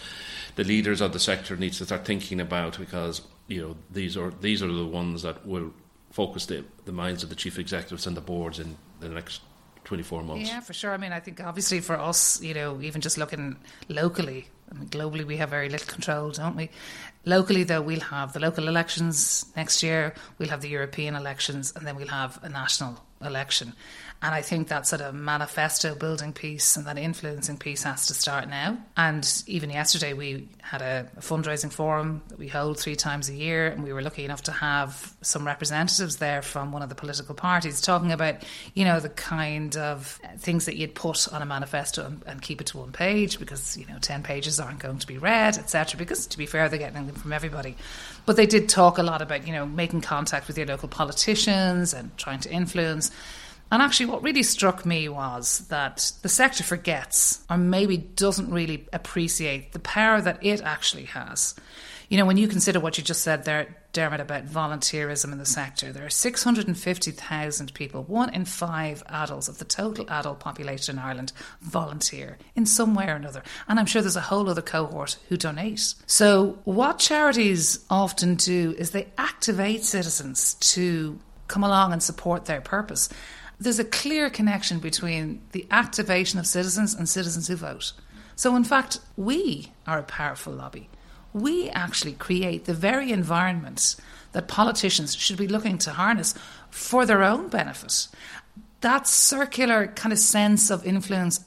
the 0.55 0.63
leaders 0.63 1.00
of 1.00 1.13
the 1.13 1.19
sector 1.19 1.55
needs 1.55 1.77
to 1.77 1.85
start 1.85 2.05
thinking 2.05 2.41
about 2.41 2.77
because 2.77 3.21
you 3.47 3.61
know 3.61 3.77
these 3.91 4.17
are 4.17 4.31
these 4.41 4.61
are 4.61 4.71
the 4.71 4.85
ones 4.85 5.21
that 5.21 5.45
will 5.45 5.73
focus 6.11 6.45
the, 6.47 6.65
the 6.85 6.91
minds 6.91 7.23
of 7.23 7.29
the 7.29 7.35
chief 7.35 7.57
executives 7.57 8.05
and 8.05 8.17
the 8.17 8.21
boards 8.21 8.59
in 8.59 8.75
the 9.00 9.07
next 9.07 9.41
24 9.85 10.23
months. 10.23 10.50
Yeah, 10.50 10.59
for 10.59 10.73
sure. 10.73 10.91
I 10.91 10.97
mean, 10.97 11.11
I 11.11 11.19
think 11.19 11.41
obviously 11.41 11.79
for 11.79 11.97
us, 12.00 12.41
you 12.41 12.53
know, 12.53 12.81
even 12.81 13.01
just 13.01 13.17
looking 13.17 13.55
locally, 13.88 14.47
I 14.71 14.77
mean, 14.77 14.89
globally 14.89 15.25
we 15.25 15.38
have 15.38 15.50
very 15.50 15.69
little 15.69 15.88
control, 15.88 16.31
don't 16.31 16.55
we? 16.55 16.69
Locally, 17.25 17.63
though, 17.63 17.81
we'll 17.81 17.99
have 17.99 18.33
the 18.33 18.39
local 18.39 18.67
elections 18.67 19.45
next 19.55 19.83
year, 19.83 20.15
we'll 20.37 20.49
have 20.49 20.61
the 20.61 20.69
European 20.69 21.15
elections, 21.15 21.71
and 21.75 21.85
then 21.85 21.95
we'll 21.95 22.07
have 22.07 22.39
a 22.41 22.49
national 22.49 22.99
election. 23.23 23.73
And 24.23 24.35
I 24.35 24.43
think 24.43 24.67
that 24.67 24.85
sort 24.85 25.01
of 25.01 25.15
manifesto 25.15 25.95
building 25.95 26.31
piece 26.31 26.77
and 26.77 26.85
that 26.85 26.99
influencing 26.99 27.57
piece 27.57 27.81
has 27.83 28.05
to 28.05 28.13
start 28.13 28.47
now. 28.47 28.77
And 28.95 29.27
even 29.47 29.71
yesterday, 29.71 30.13
we 30.13 30.47
had 30.61 30.83
a, 30.83 31.09
fundraising 31.21 31.71
forum 31.71 32.21
that 32.27 32.37
we 32.37 32.47
hold 32.47 32.79
three 32.79 32.95
times 32.95 33.29
a 33.29 33.33
year, 33.33 33.67
and 33.67 33.83
we 33.83 33.91
were 33.91 34.01
lucky 34.03 34.23
enough 34.23 34.43
to 34.43 34.51
have 34.51 35.11
some 35.21 35.43
representatives 35.43 36.17
there 36.17 36.43
from 36.43 36.71
one 36.71 36.83
of 36.83 36.89
the 36.89 36.95
political 36.95 37.33
parties 37.33 37.81
talking 37.81 38.11
about, 38.11 38.35
you 38.75 38.85
know, 38.85 38.99
the 38.99 39.09
kind 39.09 39.75
of 39.75 40.19
things 40.37 40.65
that 40.65 40.75
you'd 40.75 40.93
put 40.93 41.27
on 41.33 41.41
a 41.41 41.45
manifesto 41.45 42.05
and, 42.05 42.21
and 42.27 42.41
keep 42.43 42.61
it 42.61 42.67
to 42.67 42.77
one 42.77 42.91
page 42.91 43.39
because, 43.39 43.75
you 43.75 43.87
know, 43.87 43.97
10 43.99 44.21
pages 44.21 44.59
aren't 44.59 44.79
going 44.79 44.99
to 44.99 45.07
be 45.07 45.17
read, 45.17 45.57
etc. 45.57 45.97
Because 45.97 46.27
to 46.27 46.37
be 46.37 46.45
fair, 46.45 46.69
they're 46.69 46.77
getting 46.77 47.07
them 47.07 47.15
from 47.15 47.33
everybody. 47.33 47.75
But 48.25 48.35
they 48.35 48.45
did 48.45 48.69
talk 48.69 48.97
a 48.97 49.03
lot 49.03 49.21
about, 49.21 49.47
you 49.47 49.53
know, 49.53 49.65
making 49.65 50.01
contact 50.01 50.47
with 50.47 50.57
your 50.57 50.67
local 50.67 50.87
politicians 50.87 51.93
and 51.93 52.15
trying 52.17 52.39
to 52.41 52.51
influence. 52.51 53.11
And 53.71 53.81
actually, 53.81 54.07
what 54.07 54.21
really 54.21 54.43
struck 54.43 54.85
me 54.85 55.07
was 55.09 55.65
that 55.69 56.11
the 56.21 56.29
sector 56.29 56.63
forgets, 56.63 57.43
or 57.49 57.57
maybe 57.57 57.97
doesn't 57.97 58.51
really 58.51 58.87
appreciate, 58.91 59.71
the 59.71 59.79
power 59.79 60.21
that 60.21 60.45
it 60.45 60.61
actually 60.61 61.05
has. 61.05 61.55
You 62.11 62.17
know, 62.17 62.25
when 62.25 62.35
you 62.35 62.49
consider 62.49 62.81
what 62.81 62.97
you 62.97 63.05
just 63.05 63.21
said 63.21 63.45
there, 63.45 63.73
Dermot, 63.93 64.19
about 64.19 64.45
volunteerism 64.45 65.31
in 65.31 65.37
the 65.37 65.45
sector, 65.45 65.93
there 65.93 66.05
are 66.05 66.09
650,000 66.09 67.73
people, 67.73 68.03
one 68.03 68.33
in 68.33 68.43
five 68.43 69.01
adults 69.07 69.47
of 69.47 69.59
the 69.59 69.63
total 69.63 70.05
adult 70.09 70.41
population 70.41 70.97
in 70.97 71.05
Ireland, 71.05 71.31
volunteer 71.61 72.37
in 72.53 72.65
some 72.65 72.95
way 72.95 73.07
or 73.07 73.15
another. 73.15 73.43
And 73.69 73.79
I'm 73.79 73.85
sure 73.85 74.01
there's 74.01 74.17
a 74.17 74.21
whole 74.21 74.49
other 74.49 74.61
cohort 74.61 75.19
who 75.29 75.37
donate. 75.37 75.93
So, 76.05 76.59
what 76.65 76.99
charities 76.99 77.79
often 77.89 78.35
do 78.35 78.75
is 78.77 78.91
they 78.91 79.07
activate 79.17 79.85
citizens 79.85 80.55
to 80.73 81.17
come 81.47 81.63
along 81.63 81.93
and 81.93 82.03
support 82.03 82.43
their 82.43 82.61
purpose 82.61 83.07
there's 83.57 83.77
a 83.77 83.85
clear 83.85 84.27
connection 84.31 84.79
between 84.79 85.39
the 85.51 85.67
activation 85.69 86.39
of 86.39 86.47
citizens 86.47 86.95
and 86.95 87.07
citizens 87.07 87.47
who 87.47 87.55
vote. 87.55 87.93
So, 88.35 88.55
in 88.55 88.63
fact, 88.63 88.99
we 89.15 89.71
are 89.85 89.99
a 89.99 90.03
powerful 90.03 90.51
lobby. 90.51 90.89
We 91.33 91.69
actually 91.69 92.13
create 92.13 92.65
the 92.65 92.73
very 92.73 93.11
environment 93.11 93.95
that 94.33 94.47
politicians 94.47 95.15
should 95.15 95.38
be 95.38 95.47
looking 95.47 95.77
to 95.79 95.91
harness 95.91 96.33
for 96.69 97.05
their 97.05 97.23
own 97.23 97.50
benefit. 97.50 98.07
That 98.81 99.07
circular 99.07 99.88
kind 99.88 100.13
of 100.13 100.19
sense 100.19 100.69
of 100.69 100.85
influence 100.85 101.39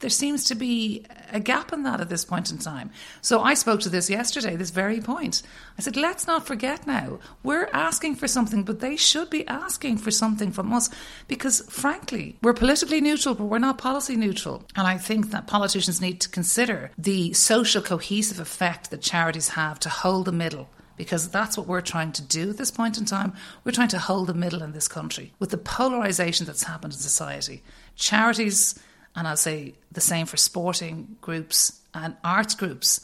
there 0.00 0.10
seems 0.10 0.44
to 0.44 0.54
be 0.54 1.04
a 1.32 1.40
gap 1.40 1.72
in 1.72 1.82
that 1.82 2.00
at 2.00 2.08
this 2.08 2.24
point 2.24 2.50
in 2.50 2.58
time. 2.58 2.90
So 3.20 3.40
I 3.40 3.54
spoke 3.54 3.80
to 3.80 3.88
this 3.88 4.08
yesterday, 4.08 4.56
this 4.56 4.70
very 4.70 5.00
point. 5.00 5.42
I 5.76 5.82
said, 5.82 5.96
let's 5.96 6.26
not 6.26 6.46
forget 6.46 6.86
now, 6.86 7.18
we're 7.42 7.68
asking 7.72 8.16
for 8.16 8.28
something, 8.28 8.62
but 8.62 8.80
they 8.80 8.96
should 8.96 9.30
be 9.30 9.46
asking 9.46 9.98
for 9.98 10.10
something 10.10 10.52
from 10.52 10.72
us 10.72 10.88
because, 11.26 11.62
frankly, 11.68 12.36
we're 12.42 12.54
politically 12.54 13.00
neutral, 13.00 13.34
but 13.34 13.44
we're 13.44 13.58
not 13.58 13.78
policy 13.78 14.16
neutral. 14.16 14.64
And 14.76 14.86
I 14.86 14.98
think 14.98 15.30
that 15.30 15.46
politicians 15.46 16.00
need 16.00 16.20
to 16.20 16.28
consider 16.28 16.90
the 16.96 17.32
social 17.32 17.82
cohesive 17.82 18.40
effect 18.40 18.90
that 18.90 19.02
charities 19.02 19.48
have 19.48 19.80
to 19.80 19.88
hold 19.88 20.26
the 20.26 20.32
middle 20.32 20.68
because 20.96 21.28
that's 21.28 21.56
what 21.56 21.66
we're 21.66 21.80
trying 21.80 22.12
to 22.12 22.22
do 22.22 22.50
at 22.50 22.58
this 22.58 22.70
point 22.70 22.98
in 22.98 23.04
time. 23.04 23.32
We're 23.64 23.72
trying 23.72 23.88
to 23.88 23.98
hold 23.98 24.26
the 24.26 24.34
middle 24.34 24.62
in 24.62 24.72
this 24.72 24.88
country 24.88 25.32
with 25.38 25.50
the 25.50 25.58
polarisation 25.58 26.44
that's 26.44 26.64
happened 26.64 26.92
in 26.92 26.98
society. 26.98 27.62
Charities 27.94 28.78
and 29.18 29.26
I'll 29.26 29.36
say 29.36 29.74
the 29.90 30.00
same 30.00 30.26
for 30.26 30.36
sporting 30.36 31.16
groups 31.20 31.80
and 31.92 32.16
arts 32.22 32.54
groups, 32.54 33.00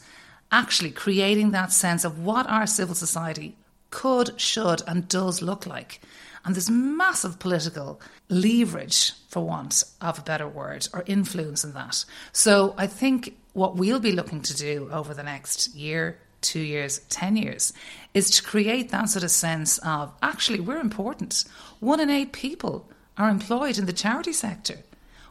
actually 0.49 0.91
creating 0.91 1.51
that 1.51 1.73
sense 1.73 2.05
of 2.05 2.19
what 2.19 2.47
our 2.49 2.65
civil 2.65 2.95
society 2.95 3.57
could, 3.89 4.39
should, 4.39 4.81
and 4.87 5.09
does 5.09 5.41
look 5.41 5.65
like. 5.65 5.99
And 6.45 6.55
there's 6.55 6.69
massive 6.69 7.37
political 7.37 7.99
leverage, 8.29 9.11
for 9.27 9.45
want 9.45 9.83
of 9.99 10.19
a 10.19 10.21
better 10.21 10.47
word, 10.47 10.87
or 10.93 11.03
influence 11.05 11.65
in 11.65 11.73
that. 11.73 12.05
So 12.31 12.75
I 12.77 12.87
think 12.87 13.35
what 13.51 13.75
we'll 13.75 13.99
be 13.99 14.13
looking 14.13 14.41
to 14.43 14.55
do 14.55 14.87
over 14.93 15.13
the 15.13 15.23
next 15.23 15.75
year, 15.75 16.17
two 16.39 16.61
years, 16.61 16.99
10 17.09 17.35
years, 17.35 17.73
is 18.13 18.29
to 18.29 18.41
create 18.41 18.89
that 18.91 19.09
sort 19.09 19.23
of 19.23 19.31
sense 19.31 19.79
of 19.79 20.13
actually, 20.21 20.61
we're 20.61 20.79
important. 20.79 21.43
One 21.81 21.99
in 21.99 22.09
eight 22.09 22.31
people 22.31 22.89
are 23.17 23.29
employed 23.29 23.77
in 23.77 23.85
the 23.85 23.91
charity 23.91 24.31
sector. 24.31 24.77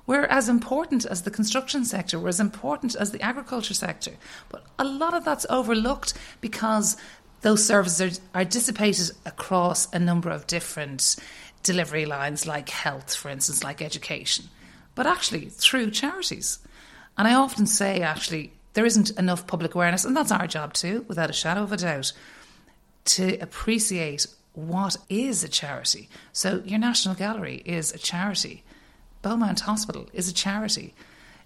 We're 0.06 0.24
as 0.24 0.48
important 0.48 1.06
as 1.06 1.22
the 1.22 1.30
construction 1.30 1.84
sector, 1.84 2.18
we're 2.18 2.28
as 2.28 2.40
important 2.40 2.94
as 2.94 3.10
the 3.10 3.22
agriculture 3.22 3.74
sector. 3.74 4.12
But 4.50 4.64
a 4.78 4.84
lot 4.84 5.14
of 5.14 5.24
that's 5.24 5.46
overlooked 5.48 6.14
because 6.40 6.96
those 7.40 7.64
services 7.64 8.20
are, 8.34 8.40
are 8.40 8.44
dissipated 8.44 9.12
across 9.24 9.92
a 9.92 9.98
number 9.98 10.30
of 10.30 10.46
different 10.46 11.16
delivery 11.62 12.06
lines, 12.06 12.46
like 12.46 12.68
health, 12.68 13.14
for 13.14 13.30
instance, 13.30 13.64
like 13.64 13.82
education, 13.82 14.46
but 14.94 15.06
actually 15.06 15.46
through 15.46 15.90
charities. 15.90 16.58
And 17.16 17.26
I 17.26 17.34
often 17.34 17.66
say, 17.66 18.00
actually, 18.00 18.52
there 18.74 18.86
isn't 18.86 19.10
enough 19.18 19.46
public 19.46 19.74
awareness, 19.74 20.04
and 20.04 20.16
that's 20.16 20.32
our 20.32 20.46
job 20.46 20.74
too, 20.74 21.04
without 21.08 21.30
a 21.30 21.34
shadow 21.34 21.62
of 21.62 21.72
a 21.72 21.76
doubt, 21.76 22.12
to 23.06 23.38
appreciate 23.38 24.26
what 24.52 24.96
is 25.08 25.42
a 25.42 25.48
charity. 25.48 26.08
So, 26.32 26.62
your 26.64 26.78
National 26.78 27.14
Gallery 27.14 27.62
is 27.64 27.92
a 27.92 27.98
charity, 27.98 28.62
Beaumont 29.24 29.60
Hospital 29.60 30.06
is 30.12 30.28
a 30.28 30.34
charity. 30.34 30.92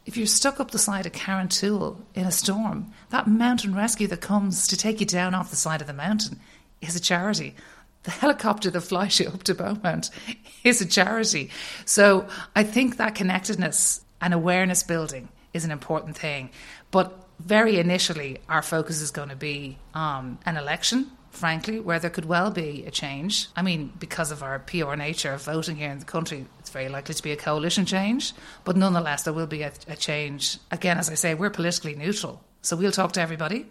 If 0.04 0.16
you're 0.16 0.26
stuck 0.26 0.58
up 0.58 0.72
the 0.72 0.80
side 0.80 1.06
of 1.06 1.12
Carrauntoohil 1.12 1.96
in 2.12 2.26
a 2.26 2.32
storm, 2.32 2.92
that 3.10 3.28
mountain 3.28 3.72
rescue 3.72 4.08
that 4.08 4.20
comes 4.20 4.66
to 4.66 4.76
take 4.76 4.98
you 4.98 5.06
down 5.06 5.32
off 5.32 5.50
the 5.50 5.56
side 5.56 5.80
of 5.80 5.86
the 5.86 5.92
mountain 5.92 6.40
is 6.80 6.96
a 6.96 7.00
charity. 7.00 7.54
The 8.02 8.10
helicopter 8.10 8.68
that 8.70 8.80
flies 8.80 9.20
you 9.20 9.28
up 9.28 9.44
to 9.44 9.54
Beaumont 9.54 10.10
is 10.64 10.80
a 10.80 10.86
charity. 10.86 11.50
So 11.84 12.26
I 12.56 12.64
think 12.64 12.96
that 12.96 13.14
connectedness 13.14 14.02
and 14.20 14.34
awareness 14.34 14.82
building 14.82 15.28
is 15.54 15.64
an 15.64 15.70
important 15.70 16.18
thing. 16.18 16.50
But 16.90 17.16
very 17.38 17.78
initially, 17.78 18.38
our 18.48 18.62
focus 18.62 19.00
is 19.00 19.12
going 19.12 19.28
to 19.28 19.36
be 19.36 19.78
on 19.94 20.38
an 20.44 20.56
election 20.56 21.12
frankly, 21.30 21.80
where 21.80 21.98
there 21.98 22.10
could 22.10 22.24
well 22.24 22.50
be 22.50 22.84
a 22.86 22.90
change. 22.90 23.48
I 23.56 23.62
mean, 23.62 23.92
because 23.98 24.30
of 24.30 24.42
our 24.42 24.58
pure 24.58 24.96
nature 24.96 25.32
of 25.32 25.42
voting 25.42 25.76
here 25.76 25.90
in 25.90 25.98
the 25.98 26.04
country, 26.04 26.46
it's 26.68 26.74
very 26.74 26.90
likely 26.90 27.14
to 27.14 27.22
be 27.22 27.32
a 27.32 27.36
coalition 27.36 27.86
change. 27.86 28.34
But 28.64 28.76
nonetheless, 28.76 29.22
there 29.22 29.32
will 29.32 29.46
be 29.46 29.62
a, 29.62 29.72
a 29.88 29.96
change. 29.96 30.58
Again, 30.70 30.98
as 30.98 31.08
I 31.08 31.14
say, 31.14 31.34
we're 31.34 31.48
politically 31.48 31.94
neutral. 31.94 32.44
So 32.60 32.76
we'll 32.76 32.92
talk 32.92 33.12
to 33.12 33.22
everybody. 33.22 33.66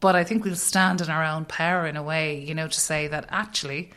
But 0.00 0.16
I 0.16 0.24
think 0.24 0.42
we'll 0.42 0.56
stand 0.56 1.02
in 1.02 1.10
our 1.10 1.22
own 1.22 1.44
power 1.44 1.86
in 1.86 1.96
a 1.98 2.02
way, 2.02 2.40
you 2.40 2.54
know, 2.54 2.66
to 2.68 2.80
say 2.80 3.08
that 3.08 3.26
actually 3.28 3.90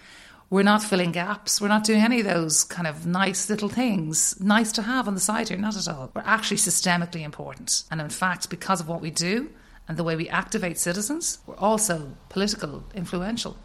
we're 0.49 0.63
not 0.63 0.83
filling 0.83 1.13
gaps. 1.13 1.61
We're 1.61 1.69
not 1.69 1.85
doing 1.85 2.01
any 2.01 2.19
of 2.19 2.25
those 2.25 2.65
kind 2.65 2.85
of 2.85 3.05
nice 3.05 3.49
little 3.49 3.69
things, 3.69 4.37
nice 4.41 4.73
to 4.73 4.81
have 4.81 5.07
on 5.07 5.13
the 5.13 5.21
side 5.21 5.47
here, 5.47 5.57
not 5.57 5.77
at 5.77 5.87
all. 5.87 6.11
We're 6.13 6.23
actually 6.25 6.57
systemically 6.57 7.23
important. 7.23 7.85
And 7.89 8.01
in 8.01 8.09
fact, 8.09 8.49
because 8.49 8.81
of 8.81 8.89
what 8.89 8.99
we 8.99 9.09
do, 9.09 9.49
and 9.87 9.97
the 9.97 10.03
way 10.03 10.15
we 10.15 10.29
activate 10.29 10.77
citizens, 10.77 11.39
we're 11.45 11.55
also 11.55 12.15
political 12.29 12.83
influential. 12.93 13.57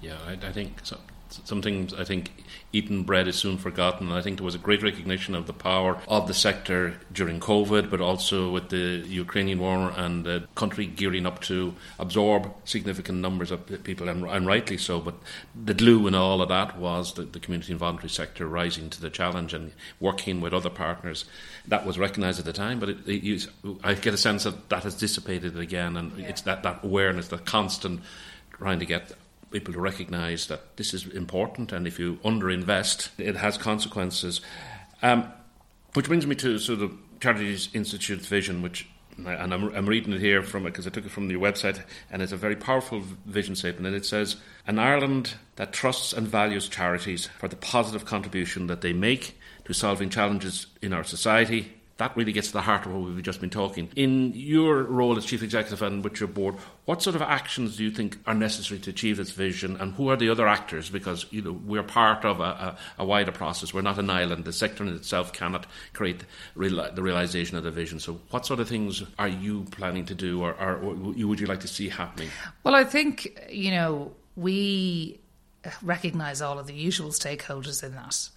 Yeah, 0.00 0.18
I, 0.26 0.32
I 0.32 0.52
think 0.52 0.80
so. 0.84 0.98
Some 1.44 1.62
things 1.62 1.94
I 1.94 2.04
think 2.04 2.44
eaten 2.72 3.02
bread 3.04 3.28
is 3.28 3.36
soon 3.36 3.58
forgotten. 3.58 4.12
I 4.12 4.22
think 4.22 4.38
there 4.38 4.44
was 4.44 4.54
a 4.54 4.58
great 4.58 4.82
recognition 4.82 5.34
of 5.34 5.46
the 5.46 5.52
power 5.52 5.98
of 6.08 6.26
the 6.26 6.34
sector 6.34 6.98
during 7.12 7.40
COVID, 7.40 7.90
but 7.90 8.00
also 8.00 8.50
with 8.50 8.68
the 8.68 9.04
Ukrainian 9.06 9.58
war 9.58 9.92
and 9.96 10.24
the 10.24 10.46
country 10.54 10.86
gearing 10.86 11.26
up 11.26 11.40
to 11.42 11.74
absorb 11.98 12.52
significant 12.64 13.18
numbers 13.18 13.50
of 13.50 13.82
people, 13.84 14.08
and, 14.08 14.24
and 14.24 14.46
rightly 14.46 14.78
so. 14.78 15.00
But 15.00 15.14
the 15.54 15.74
glue 15.74 16.06
in 16.06 16.14
all 16.14 16.42
of 16.42 16.48
that 16.48 16.78
was 16.78 17.14
the, 17.14 17.22
the 17.22 17.40
community 17.40 17.72
and 17.72 17.80
voluntary 17.80 18.10
sector 18.10 18.46
rising 18.46 18.90
to 18.90 19.00
the 19.00 19.10
challenge 19.10 19.54
and 19.54 19.72
working 20.00 20.40
with 20.40 20.52
other 20.52 20.70
partners. 20.70 21.24
That 21.66 21.86
was 21.86 21.98
recognised 21.98 22.38
at 22.38 22.44
the 22.44 22.52
time, 22.52 22.78
but 22.78 22.90
it, 22.90 22.98
it, 23.06 23.48
I 23.82 23.94
get 23.94 24.14
a 24.14 24.18
sense 24.18 24.44
that 24.44 24.68
that 24.68 24.82
has 24.82 24.94
dissipated 24.94 25.58
again, 25.58 25.96
and 25.96 26.18
yeah. 26.18 26.26
it's 26.28 26.42
that, 26.42 26.62
that 26.62 26.84
awareness, 26.84 27.28
that 27.28 27.46
constant 27.46 28.00
trying 28.58 28.78
to 28.80 28.86
get 28.86 29.12
people 29.50 29.72
to 29.74 29.80
recognise 29.80 30.46
that 30.48 30.76
this 30.76 30.92
is 30.94 31.06
important, 31.06 31.72
and 31.72 31.86
if 31.86 31.98
you 31.98 32.16
underinvest, 32.24 33.10
it 33.18 33.36
has 33.36 33.56
consequences. 33.56 34.40
Um, 35.02 35.32
which 35.94 36.06
brings 36.06 36.26
me 36.26 36.34
to 36.36 36.58
sort 36.58 36.80
of 36.82 36.92
Charities 37.20 37.70
Institute's 37.72 38.26
vision, 38.26 38.62
which 38.62 38.86
and 39.18 39.54
I'm, 39.54 39.74
I'm 39.74 39.86
reading 39.86 40.12
it 40.12 40.20
here 40.20 40.42
from 40.42 40.66
it 40.66 40.70
because 40.70 40.86
I 40.86 40.90
took 40.90 41.06
it 41.06 41.10
from 41.10 41.30
your 41.30 41.40
website, 41.40 41.82
and 42.10 42.20
it's 42.20 42.32
a 42.32 42.36
very 42.36 42.56
powerful 42.56 43.02
vision 43.24 43.56
statement. 43.56 43.86
And 43.86 43.96
it 43.96 44.04
says, 44.04 44.36
"An 44.66 44.78
Ireland 44.78 45.34
that 45.56 45.72
trusts 45.72 46.12
and 46.12 46.28
values 46.28 46.68
charities 46.68 47.26
for 47.38 47.48
the 47.48 47.56
positive 47.56 48.04
contribution 48.04 48.66
that 48.66 48.82
they 48.82 48.92
make 48.92 49.38
to 49.64 49.72
solving 49.72 50.10
challenges 50.10 50.66
in 50.82 50.92
our 50.92 51.04
society, 51.04 51.75
that 51.98 52.14
really 52.14 52.32
gets 52.32 52.48
to 52.48 52.52
the 52.52 52.60
heart 52.60 52.84
of 52.84 52.92
what 52.92 53.02
we've 53.02 53.22
just 53.22 53.40
been 53.40 53.50
talking. 53.50 53.88
In 53.96 54.32
your 54.34 54.82
role 54.82 55.16
as 55.16 55.24
chief 55.24 55.42
executive 55.42 55.80
and 55.80 56.04
with 56.04 56.20
your 56.20 56.28
board, 56.28 56.56
what 56.84 57.02
sort 57.02 57.16
of 57.16 57.22
actions 57.22 57.76
do 57.76 57.84
you 57.84 57.90
think 57.90 58.18
are 58.26 58.34
necessary 58.34 58.78
to 58.80 58.90
achieve 58.90 59.16
this 59.16 59.30
vision, 59.30 59.76
and 59.78 59.94
who 59.94 60.10
are 60.10 60.16
the 60.16 60.28
other 60.28 60.46
actors? 60.46 60.90
Because 60.90 61.24
you 61.30 61.40
know 61.40 61.52
we're 61.52 61.82
part 61.82 62.24
of 62.24 62.40
a, 62.40 62.42
a, 62.42 62.78
a 62.98 63.04
wider 63.04 63.32
process. 63.32 63.72
We're 63.72 63.82
not 63.82 63.98
an 63.98 64.10
island. 64.10 64.44
The 64.44 64.52
sector 64.52 64.84
in 64.84 64.94
itself 64.94 65.32
cannot 65.32 65.66
create 65.94 66.20
the 66.54 67.02
realization 67.02 67.56
of 67.56 67.64
the 67.64 67.70
vision. 67.70 67.98
So, 67.98 68.20
what 68.30 68.44
sort 68.44 68.60
of 68.60 68.68
things 68.68 69.02
are 69.18 69.28
you 69.28 69.64
planning 69.70 70.04
to 70.06 70.14
do, 70.14 70.42
or, 70.42 70.52
or, 70.54 70.76
or 70.76 70.94
would 70.94 71.40
you 71.40 71.46
like 71.46 71.60
to 71.60 71.68
see 71.68 71.88
happening? 71.88 72.28
Well, 72.62 72.74
I 72.74 72.84
think 72.84 73.48
you 73.50 73.70
know 73.70 74.12
we 74.36 75.18
recognise 75.82 76.42
all 76.42 76.58
of 76.58 76.66
the 76.66 76.74
usual 76.74 77.10
stakeholders 77.10 77.82
in 77.82 77.94
that 77.94 78.28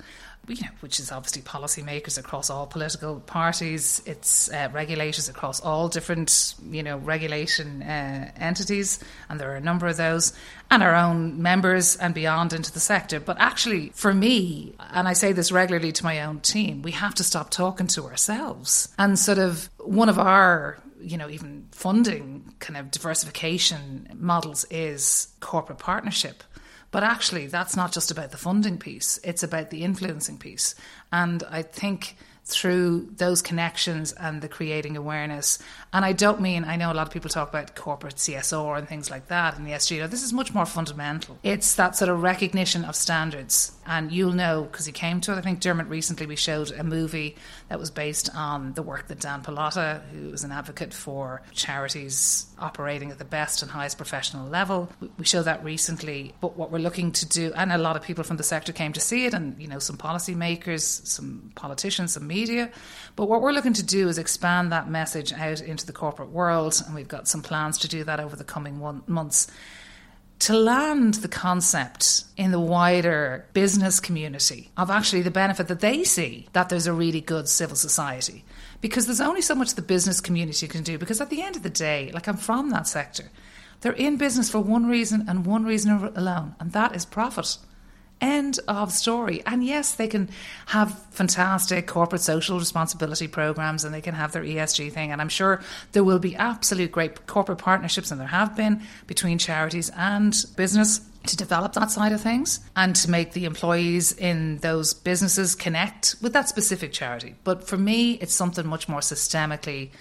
you 0.49 0.63
know, 0.63 0.71
which 0.79 0.99
is 0.99 1.11
obviously 1.11 1.41
policymakers 1.41 2.17
across 2.17 2.49
all 2.49 2.65
political 2.65 3.19
parties. 3.19 4.01
It's 4.05 4.51
uh, 4.51 4.69
regulators 4.73 5.29
across 5.29 5.61
all 5.61 5.87
different, 5.87 6.55
you 6.69 6.81
know, 6.81 6.97
regulation 6.97 7.83
uh, 7.83 8.31
entities, 8.35 8.99
and 9.29 9.39
there 9.39 9.51
are 9.51 9.55
a 9.55 9.61
number 9.61 9.87
of 9.87 9.97
those, 9.97 10.33
and 10.71 10.81
our 10.81 10.95
own 10.95 11.41
members 11.41 11.95
and 11.95 12.13
beyond 12.13 12.53
into 12.53 12.71
the 12.71 12.79
sector. 12.79 13.19
But 13.19 13.37
actually, 13.39 13.91
for 13.93 14.13
me, 14.13 14.73
and 14.91 15.07
I 15.07 15.13
say 15.13 15.31
this 15.31 15.51
regularly 15.51 15.91
to 15.93 16.03
my 16.03 16.21
own 16.23 16.39
team, 16.39 16.81
we 16.81 16.91
have 16.91 17.15
to 17.15 17.23
stop 17.23 17.51
talking 17.51 17.87
to 17.87 18.05
ourselves. 18.05 18.89
And 18.97 19.17
sort 19.17 19.37
of 19.37 19.69
one 19.77 20.09
of 20.09 20.17
our 20.17 20.79
you 21.01 21.17
know, 21.17 21.29
even 21.29 21.65
funding 21.71 22.53
kind 22.59 22.75
of 22.75 22.91
diversification 22.91 24.09
models 24.19 24.65
is 24.69 25.29
corporate 25.39 25.79
partnership. 25.79 26.43
But 26.91 27.03
actually, 27.03 27.47
that's 27.47 27.75
not 27.75 27.91
just 27.91 28.09
about 28.11 28.31
the 28.31 28.37
funding 28.37 28.77
piece, 28.77 29.19
it's 29.23 29.43
about 29.43 29.69
the 29.69 29.83
influencing 29.83 30.37
piece. 30.37 30.75
And 31.11 31.43
I 31.49 31.61
think 31.61 32.15
through 32.49 33.07
those 33.15 33.41
connections 33.41 34.11
and 34.13 34.41
the 34.41 34.49
creating 34.49 34.97
awareness. 34.97 35.59
And 35.93 36.03
I 36.03 36.13
don't 36.13 36.41
mean, 36.41 36.65
I 36.65 36.75
know 36.75 36.91
a 36.91 36.93
lot 36.93 37.07
of 37.07 37.13
people 37.13 37.29
talk 37.29 37.49
about 37.49 37.75
corporate 37.75 38.15
CSR 38.15 38.77
and 38.77 38.87
things 38.87 39.09
like 39.09 39.27
that 39.27 39.57
in 39.57 39.63
the 39.63 39.71
SGO. 39.71 40.09
This 40.09 40.23
is 40.23 40.33
much 40.33 40.53
more 40.53 40.65
fundamental. 40.65 41.37
It's 41.43 41.75
that 41.75 41.95
sort 41.95 42.09
of 42.09 42.21
recognition 42.21 42.85
of 42.85 42.95
standards. 42.95 43.71
And 43.85 44.11
you'll 44.11 44.33
know 44.33 44.67
because 44.71 44.85
you 44.85 44.93
came 44.93 45.19
to 45.21 45.33
it. 45.33 45.37
I 45.37 45.41
think 45.41 45.61
Dermot 45.61 45.87
recently 45.87 46.27
we 46.27 46.35
showed 46.35 46.71
a 46.71 46.83
movie 46.83 47.35
that 47.69 47.79
was 47.79 47.89
based 47.89 48.29
on 48.35 48.73
the 48.73 48.83
work 48.83 49.07
that 49.07 49.19
Dan 49.19 49.41
Pallotta, 49.41 50.07
who 50.09 50.31
is 50.31 50.43
an 50.43 50.51
advocate 50.51 50.93
for 50.93 51.41
charities 51.53 52.45
operating 52.59 53.09
at 53.09 53.17
the 53.17 53.25
best 53.25 53.61
and 53.61 53.71
highest 53.71 53.97
professional 53.97 54.47
level. 54.47 54.89
We 55.17 55.25
showed 55.25 55.43
that 55.43 55.63
recently. 55.63 56.33
But 56.39 56.55
what 56.55 56.71
we're 56.71 56.79
looking 56.79 57.11
to 57.13 57.27
do, 57.27 57.51
and 57.55 57.71
a 57.71 57.77
lot 57.77 57.95
of 57.95 58.03
people 58.03 58.23
from 58.23 58.37
the 58.37 58.43
sector 58.43 58.73
came 58.73 58.93
to 58.93 58.99
see 58.99 59.25
it, 59.25 59.33
and 59.33 59.59
you 59.59 59.67
know, 59.67 59.79
some 59.79 59.97
policymakers, 59.97 60.81
some 61.07 61.51
politicians, 61.55 62.13
some 62.13 62.27
media 62.27 62.38
media. 62.39 62.71
But 63.15 63.27
what 63.27 63.41
we're 63.41 63.51
looking 63.51 63.73
to 63.73 63.83
do 63.83 64.07
is 64.07 64.17
expand 64.17 64.71
that 64.71 64.89
message 64.89 65.33
out 65.33 65.61
into 65.61 65.85
the 65.85 65.93
corporate 65.93 66.29
world, 66.29 66.81
and 66.85 66.95
we've 66.95 67.07
got 67.15 67.27
some 67.27 67.41
plans 67.41 67.77
to 67.79 67.87
do 67.87 68.03
that 68.05 68.19
over 68.19 68.35
the 68.35 68.43
coming 68.43 68.79
one, 68.79 69.03
months. 69.07 69.47
To 70.47 70.53
land 70.53 71.15
the 71.15 71.27
concept 71.27 72.23
in 72.37 72.51
the 72.51 72.61
wider 72.61 73.45
business 73.51 73.99
community 73.99 74.71
of 74.77 74.89
actually 74.89 75.23
the 75.23 75.31
benefit 75.31 75.67
that 75.67 75.81
they 75.81 76.05
see 76.05 76.47
that 76.53 76.69
there's 76.69 76.87
a 76.87 76.93
really 76.93 77.19
good 77.19 77.49
civil 77.49 77.75
society. 77.75 78.45
Because 78.79 79.05
there's 79.05 79.19
only 79.19 79.41
so 79.41 79.55
much 79.55 79.75
the 79.75 79.81
business 79.81 80.21
community 80.21 80.65
can 80.69 80.83
do. 80.83 80.97
Because 80.97 81.19
at 81.19 81.29
the 81.29 81.41
end 81.41 81.57
of 81.57 81.63
the 81.63 81.69
day, 81.69 82.09
like 82.13 82.29
I'm 82.29 82.37
from 82.37 82.69
that 82.69 82.87
sector, 82.87 83.25
they're 83.81 83.91
in 83.91 84.17
business 84.17 84.49
for 84.49 84.59
one 84.59 84.85
reason 84.87 85.25
and 85.27 85.45
one 85.45 85.65
reason 85.65 85.91
alone, 86.15 86.55
and 86.59 86.71
that 86.71 86.95
is 86.95 87.05
profit. 87.05 87.57
End 88.21 88.59
of 88.67 88.91
story. 88.91 89.41
And 89.45 89.63
yes, 89.63 89.95
they 89.95 90.07
can 90.07 90.29
have 90.67 91.01
fantastic 91.11 91.87
corporate 91.87 92.21
social 92.21 92.59
responsibility 92.59 93.27
programs 93.27 93.85
and 93.85 93.93
they 93.93 94.01
can 94.01 94.13
have 94.13 94.33
their 94.33 94.43
ESG 94.43 94.91
thing. 94.91 95.11
And 95.11 95.21
I'm 95.21 95.29
sure 95.29 95.61
there 95.93 96.03
will 96.03 96.19
be 96.19 96.35
absolute 96.35 96.91
great 96.91 97.27
corporate 97.27 97.59
partnerships, 97.59 98.11
and 98.11 98.19
there 98.19 98.27
have 98.27 98.57
been 98.57 98.81
between 99.07 99.37
charities 99.37 99.89
and 99.95 100.35
business 100.57 101.01
to 101.27 101.37
develop 101.37 101.73
that 101.73 101.91
side 101.91 102.11
of 102.11 102.21
things 102.21 102.59
and 102.75 102.95
to 102.95 103.09
make 103.09 103.33
the 103.33 103.45
employees 103.45 104.11
in 104.11 104.57
those 104.57 104.93
businesses 104.93 105.55
connect 105.55 106.15
with 106.21 106.33
that 106.33 106.49
specific 106.49 106.91
charity. 106.91 107.35
But 107.43 107.67
for 107.67 107.77
me, 107.77 108.13
it's 108.13 108.33
something 108.33 108.65
much 108.65 108.89
more 108.89 109.01
systemically 109.01 109.91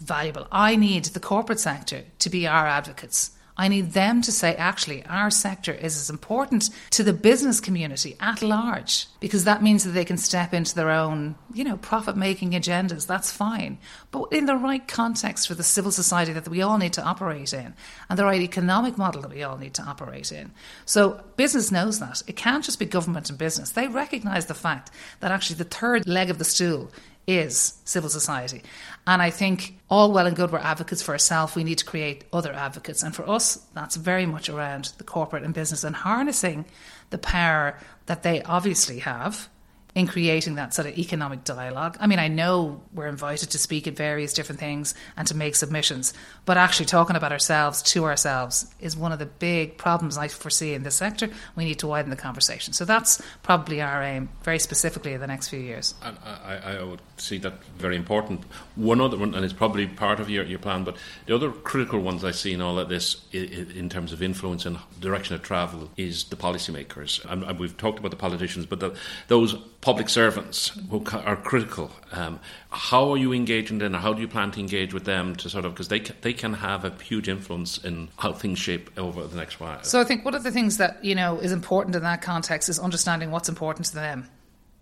valuable. 0.00 0.46
I 0.52 0.76
need 0.76 1.06
the 1.06 1.20
corporate 1.20 1.60
sector 1.60 2.04
to 2.20 2.30
be 2.30 2.46
our 2.46 2.66
advocates 2.66 3.30
I 3.58 3.68
need 3.68 3.92
them 3.92 4.20
to 4.22 4.32
say, 4.32 4.54
actually, 4.56 5.04
our 5.06 5.30
sector 5.30 5.72
is 5.72 5.96
as 5.96 6.10
important 6.10 6.68
to 6.90 7.02
the 7.02 7.12
business 7.12 7.58
community 7.58 8.16
at 8.20 8.42
large 8.42 9.06
because 9.18 9.44
that 9.44 9.62
means 9.62 9.84
that 9.84 9.92
they 9.92 10.04
can 10.04 10.18
step 10.18 10.52
into 10.52 10.74
their 10.74 10.90
own, 10.90 11.36
you 11.54 11.64
know, 11.64 11.78
profit 11.78 12.16
making 12.16 12.50
agendas. 12.50 13.06
That's 13.06 13.32
fine. 13.32 13.78
But 14.10 14.24
in 14.32 14.44
the 14.44 14.56
right 14.56 14.86
context 14.86 15.48
for 15.48 15.54
the 15.54 15.62
civil 15.62 15.90
society 15.90 16.32
that 16.34 16.48
we 16.48 16.60
all 16.60 16.76
need 16.76 16.92
to 16.94 17.02
operate 17.02 17.54
in 17.54 17.74
and 18.10 18.18
the 18.18 18.24
right 18.24 18.42
economic 18.42 18.98
model 18.98 19.22
that 19.22 19.30
we 19.30 19.42
all 19.42 19.56
need 19.56 19.74
to 19.74 19.82
operate 19.82 20.32
in. 20.32 20.52
So 20.84 21.20
business 21.36 21.72
knows 21.72 21.98
that. 22.00 22.22
It 22.26 22.36
can't 22.36 22.64
just 22.64 22.78
be 22.78 22.86
government 22.86 23.30
and 23.30 23.38
business. 23.38 23.70
They 23.70 23.88
recognize 23.88 24.46
the 24.46 24.54
fact 24.54 24.90
that 25.20 25.30
actually 25.30 25.56
the 25.56 25.64
third 25.64 26.06
leg 26.06 26.28
of 26.28 26.38
the 26.38 26.44
stool 26.44 26.90
is 27.26 27.78
civil 27.84 28.08
society. 28.08 28.62
And 29.06 29.20
I 29.20 29.30
think 29.30 29.78
all 29.90 30.12
well 30.12 30.26
and 30.26 30.36
good, 30.36 30.52
we're 30.52 30.58
advocates 30.58 31.02
for 31.02 31.12
ourselves. 31.12 31.54
We 31.54 31.64
need 31.64 31.78
to 31.78 31.84
create 31.84 32.24
other 32.32 32.52
advocates. 32.52 33.02
And 33.02 33.14
for 33.14 33.28
us, 33.28 33.56
that's 33.74 33.96
very 33.96 34.26
much 34.26 34.48
around 34.48 34.92
the 34.98 35.04
corporate 35.04 35.42
and 35.42 35.54
business 35.54 35.84
and 35.84 35.96
harnessing 35.96 36.64
the 37.10 37.18
power 37.18 37.78
that 38.06 38.22
they 38.22 38.42
obviously 38.42 39.00
have 39.00 39.48
in 39.96 40.06
creating 40.06 40.56
that 40.56 40.74
sort 40.74 40.86
of 40.86 40.98
economic 40.98 41.42
dialogue. 41.42 41.96
I 41.98 42.06
mean, 42.06 42.18
I 42.18 42.28
know 42.28 42.82
we're 42.92 43.06
invited 43.06 43.48
to 43.50 43.58
speak 43.58 43.88
at 43.88 43.96
various 43.96 44.34
different 44.34 44.60
things 44.60 44.94
and 45.16 45.26
to 45.28 45.34
make 45.34 45.56
submissions, 45.56 46.12
but 46.44 46.58
actually 46.58 46.84
talking 46.84 47.16
about 47.16 47.32
ourselves 47.32 47.80
to 47.82 48.04
ourselves 48.04 48.66
is 48.78 48.94
one 48.94 49.10
of 49.10 49.18
the 49.18 49.24
big 49.24 49.78
problems 49.78 50.18
I 50.18 50.28
foresee 50.28 50.74
in 50.74 50.82
this 50.82 50.96
sector. 50.96 51.30
We 51.56 51.64
need 51.64 51.78
to 51.78 51.86
widen 51.86 52.10
the 52.10 52.16
conversation. 52.16 52.74
So 52.74 52.84
that's 52.84 53.22
probably 53.42 53.80
our 53.80 54.02
aim, 54.02 54.28
very 54.42 54.58
specifically 54.58 55.14
in 55.14 55.20
the 55.20 55.26
next 55.26 55.48
few 55.48 55.60
years. 55.60 55.94
And 56.02 56.18
I, 56.22 56.76
I 56.76 56.82
would 56.82 57.00
see 57.16 57.38
that 57.38 57.54
very 57.78 57.96
important. 57.96 58.44
One 58.74 59.00
other 59.00 59.16
one, 59.16 59.34
and 59.34 59.46
it's 59.46 59.54
probably 59.54 59.86
part 59.86 60.20
of 60.20 60.28
your, 60.28 60.44
your 60.44 60.58
plan, 60.58 60.84
but 60.84 60.98
the 61.24 61.34
other 61.34 61.50
critical 61.50 62.00
ones 62.00 62.22
I 62.22 62.32
see 62.32 62.52
in 62.52 62.60
all 62.60 62.78
of 62.78 62.90
this 62.90 63.24
in 63.32 63.88
terms 63.88 64.12
of 64.12 64.22
influence 64.22 64.66
and 64.66 64.76
direction 65.00 65.34
of 65.34 65.42
travel 65.42 65.90
is 65.96 66.24
the 66.24 66.36
policymakers. 66.36 67.24
And 67.24 67.58
we've 67.58 67.78
talked 67.78 67.98
about 67.98 68.10
the 68.10 68.18
politicians, 68.18 68.66
but 68.66 68.80
the, 68.80 68.94
those 69.28 69.54
public 69.86 70.08
servants 70.08 70.72
who 70.90 71.00
are 71.12 71.36
critical. 71.36 71.92
Um, 72.10 72.40
how 72.70 73.12
are 73.12 73.16
you 73.16 73.32
engaging 73.32 73.78
them? 73.78 73.94
How 73.94 74.12
do 74.12 74.20
you 74.20 74.26
plan 74.26 74.50
to 74.50 74.58
engage 74.58 74.92
with 74.92 75.04
them 75.04 75.36
to 75.36 75.48
sort 75.48 75.64
of 75.64 75.74
because 75.74 75.86
they 75.86 76.00
they 76.00 76.32
can 76.32 76.54
have 76.54 76.84
a 76.84 76.90
huge 77.04 77.28
influence 77.28 77.78
in 77.78 78.08
how 78.16 78.32
things 78.32 78.58
shape 78.58 78.90
over 78.98 79.24
the 79.28 79.36
next 79.36 79.60
while. 79.60 79.80
So 79.84 80.00
I 80.00 80.04
think 80.04 80.24
one 80.24 80.34
of 80.34 80.42
the 80.42 80.50
things 80.50 80.78
that 80.78 81.04
you 81.04 81.14
know 81.14 81.38
is 81.38 81.52
important 81.52 81.94
in 81.94 82.02
that 82.02 82.20
context 82.20 82.68
is 82.68 82.80
understanding 82.80 83.30
what's 83.30 83.48
important 83.48 83.86
to 83.86 83.94
them. 83.94 84.28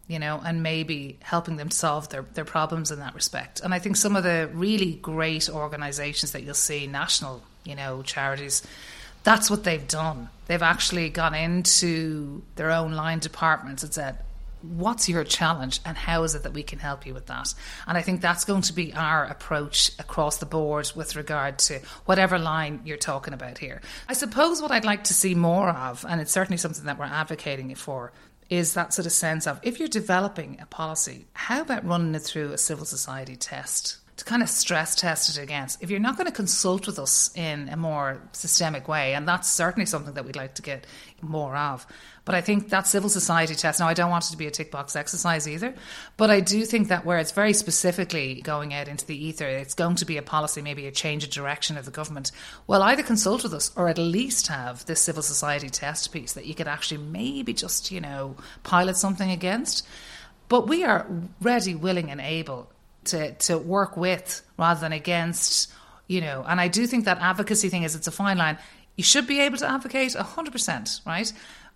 You 0.09 0.19
know, 0.19 0.41
and 0.43 0.63
maybe 0.63 1.19
helping 1.21 1.57
them 1.57 1.71
solve 1.71 2.09
their, 2.11 2.23
their 2.35 2.45
problems 2.45 2.91
in 2.91 2.99
that 3.01 3.15
respect. 3.15 3.61
And 3.61 3.73
I 3.73 3.79
think 3.79 3.97
some 3.97 4.17
of 4.17 4.23
the 4.23 4.51
really 4.53 4.97
great 4.97 5.49
organisations 5.49 6.33
that 6.33 6.43
you'll 6.43 6.63
see, 6.71 6.87
national, 6.87 7.43
you 7.65 7.75
know, 7.75 8.03
charities, 8.03 8.63
that's 9.23 9.51
what 9.51 9.65
they've 9.65 9.89
done. 9.89 10.29
They've 10.47 10.69
actually 10.75 11.09
gone 11.09 11.35
into 11.35 12.43
their 12.57 12.71
own 12.71 12.93
line 12.93 13.19
departments 13.19 13.83
and 13.83 13.95
said, 13.95 14.19
what's 14.65 15.09
your 15.09 15.25
challenge 15.25 15.81
and 15.85 15.97
how 15.97 16.23
is 16.23 16.35
it 16.35 16.43
that 16.43 16.53
we 16.53 16.63
can 16.63 16.79
help 16.79 17.07
you 17.07 17.15
with 17.15 17.27
that? 17.27 17.55
And 17.87 17.99
I 17.99 18.03
think 18.03 18.21
that's 18.21 18.45
going 18.45 18.63
to 18.63 18.73
be 18.73 18.93
our 18.95 19.25
approach 19.25 19.93
across 19.99 20.39
the 20.39 20.47
board 20.47 20.91
with 20.95 21.17
regard 21.17 21.59
to 21.61 21.81
whatever 22.07 22.39
line 22.39 22.81
you're 22.85 22.97
talking 22.97 23.35
about 23.35 23.59
here. 23.59 23.81
I 24.09 24.15
suppose 24.15 24.61
what 24.61 24.71
I'd 24.71 24.85
like 24.85 25.05
to 25.05 25.15
see 25.15 25.35
more 25.35 25.69
of, 25.69 26.05
and 26.09 26.21
it's 26.21 26.33
certainly 26.33 26.59
something 26.59 26.85
that 26.85 26.99
we're 26.99 27.05
advocating 27.05 27.75
for, 27.75 28.13
is 28.51 28.75
that 28.75 28.93
sort 28.93 29.07
of 29.07 29.13
sense 29.13 29.47
of 29.47 29.59
if 29.63 29.79
you're 29.79 29.89
developing 29.89 30.59
a 30.61 30.67
policy, 30.67 31.27
how 31.33 31.63
about 31.63 31.87
running 31.87 32.15
it 32.15 32.23
through 32.23 32.53
a 32.53 32.59
civil 32.59 32.85
society 32.85 33.37
test? 33.37 33.99
To 34.17 34.25
kind 34.25 34.43
of 34.43 34.49
stress 34.49 34.95
test 34.95 35.37
it 35.37 35.43
against. 35.43 35.83
If 35.83 35.91
you're 35.91 35.99
not 35.99 36.17
going 36.17 36.27
to 36.27 36.33
consult 36.33 36.87
with 36.87 36.99
us 36.99 37.31
in 37.35 37.69
a 37.69 37.77
more 37.77 38.23
systemic 38.33 38.87
way, 38.87 39.15
and 39.15 39.27
that's 39.27 39.51
certainly 39.51 39.87
something 39.87 40.15
that 40.15 40.25
we'd 40.25 40.37
like 40.37 40.55
to 40.55 40.63
get 40.63 40.87
more 41.21 41.57
of. 41.57 41.85
But 42.25 42.35
I 42.35 42.41
think 42.41 42.71
that 42.71 42.87
civil 42.87 43.11
society 43.11 43.55
test, 43.55 43.81
now 43.81 43.89
I 43.89 43.95
don't 43.95 44.11
want 44.11 44.27
it 44.27 44.31
to 44.31 44.37
be 44.37 44.47
a 44.47 44.51
tick 44.51 44.71
box 44.71 44.95
exercise 44.95 45.49
either, 45.49 45.75
but 46.17 46.31
I 46.31 46.41
do 46.41 46.65
think 46.65 46.89
that 46.89 47.05
where 47.05 47.19
it's 47.19 47.33
very 47.33 47.53
specifically 47.53 48.41
going 48.41 48.73
out 48.73 48.89
into 48.89 49.05
the 49.05 49.27
ether, 49.27 49.47
it's 49.47 49.75
going 49.75 49.97
to 49.97 50.05
be 50.05 50.17
a 50.17 50.23
policy, 50.23 50.63
maybe 50.63 50.87
a 50.87 50.93
change 50.93 51.25
of 51.25 51.31
direction 51.31 51.77
of 51.77 51.85
the 51.85 51.91
government. 51.91 52.31
Well, 52.67 52.83
either 52.83 53.03
consult 53.03 53.43
with 53.43 53.53
us 53.53 53.73
or 53.77 53.89
at 53.89 53.99
least 53.99 54.47
have 54.47 54.87
this 54.87 55.03
civil 55.03 55.23
society 55.23 55.69
test 55.69 56.13
piece 56.13 56.33
that 56.35 56.47
you 56.47 56.55
could 56.55 56.69
actually 56.69 57.03
maybe 57.03 57.53
just, 57.53 57.91
you 57.91 58.01
know, 58.01 58.37
pilot 58.63 58.97
something 58.97 59.31
against. 59.31 59.87
But 60.49 60.69
we 60.69 60.85
are 60.85 61.07
ready, 61.41 61.75
willing, 61.75 62.11
and 62.11 62.21
able 62.21 62.71
to 63.07 63.33
to 63.33 63.59
work 63.59 63.97
with 63.97 64.43
rather 64.59 64.81
than 64.81 64.93
against 64.93 65.73
you 66.07 66.21
know. 66.21 66.45
And 66.47 66.61
i 66.61 66.69
do 66.69 66.87
think 66.87 67.05
that 67.05 67.19
advocacy 67.19 67.69
thing 67.69 67.83
is 67.83 67.95
it's 67.95 68.07
a 68.07 68.13
fine 68.13 68.39
line. 68.39 68.59
You 68.97 69.05
should 69.05 69.27
be 69.27 69.41
able 69.41 69.59
to 69.59 69.69
advocate 69.69 70.13
100% 70.13 71.07
right? 71.07 71.33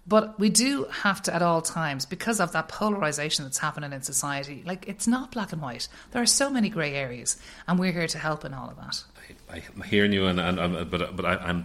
But 0.06 0.38
we 0.40 0.48
do 0.48 0.84
have 0.84 1.20
to 1.22 1.34
at 1.34 1.42
all 1.42 1.60
times 1.60 2.06
because 2.06 2.40
of 2.40 2.52
that 2.52 2.68
polarization 2.68 3.44
that's 3.44 3.58
happening 3.58 3.92
in 3.92 4.02
society 4.02 4.62
like 4.64 4.88
it's 4.88 5.06
not 5.06 5.32
black 5.32 5.52
and 5.52 5.60
white. 5.60 5.88
There 6.12 6.22
are 6.22 6.26
so 6.26 6.48
many 6.48 6.68
gray 6.68 6.94
areas 6.94 7.36
and 7.66 7.78
we're 7.78 7.92
here 7.92 8.06
to 8.06 8.18
help 8.18 8.44
in 8.44 8.54
all 8.54 8.70
of 8.70 8.76
that. 8.76 9.04
I, 9.50 9.62
am 9.74 9.82
hearing 9.82 10.12
you 10.12 10.26
and, 10.26 10.40
and, 10.40 10.58
and 10.58 10.90
but 10.90 11.14
but 11.16 11.24
I, 11.24 11.36
I'm 11.36 11.64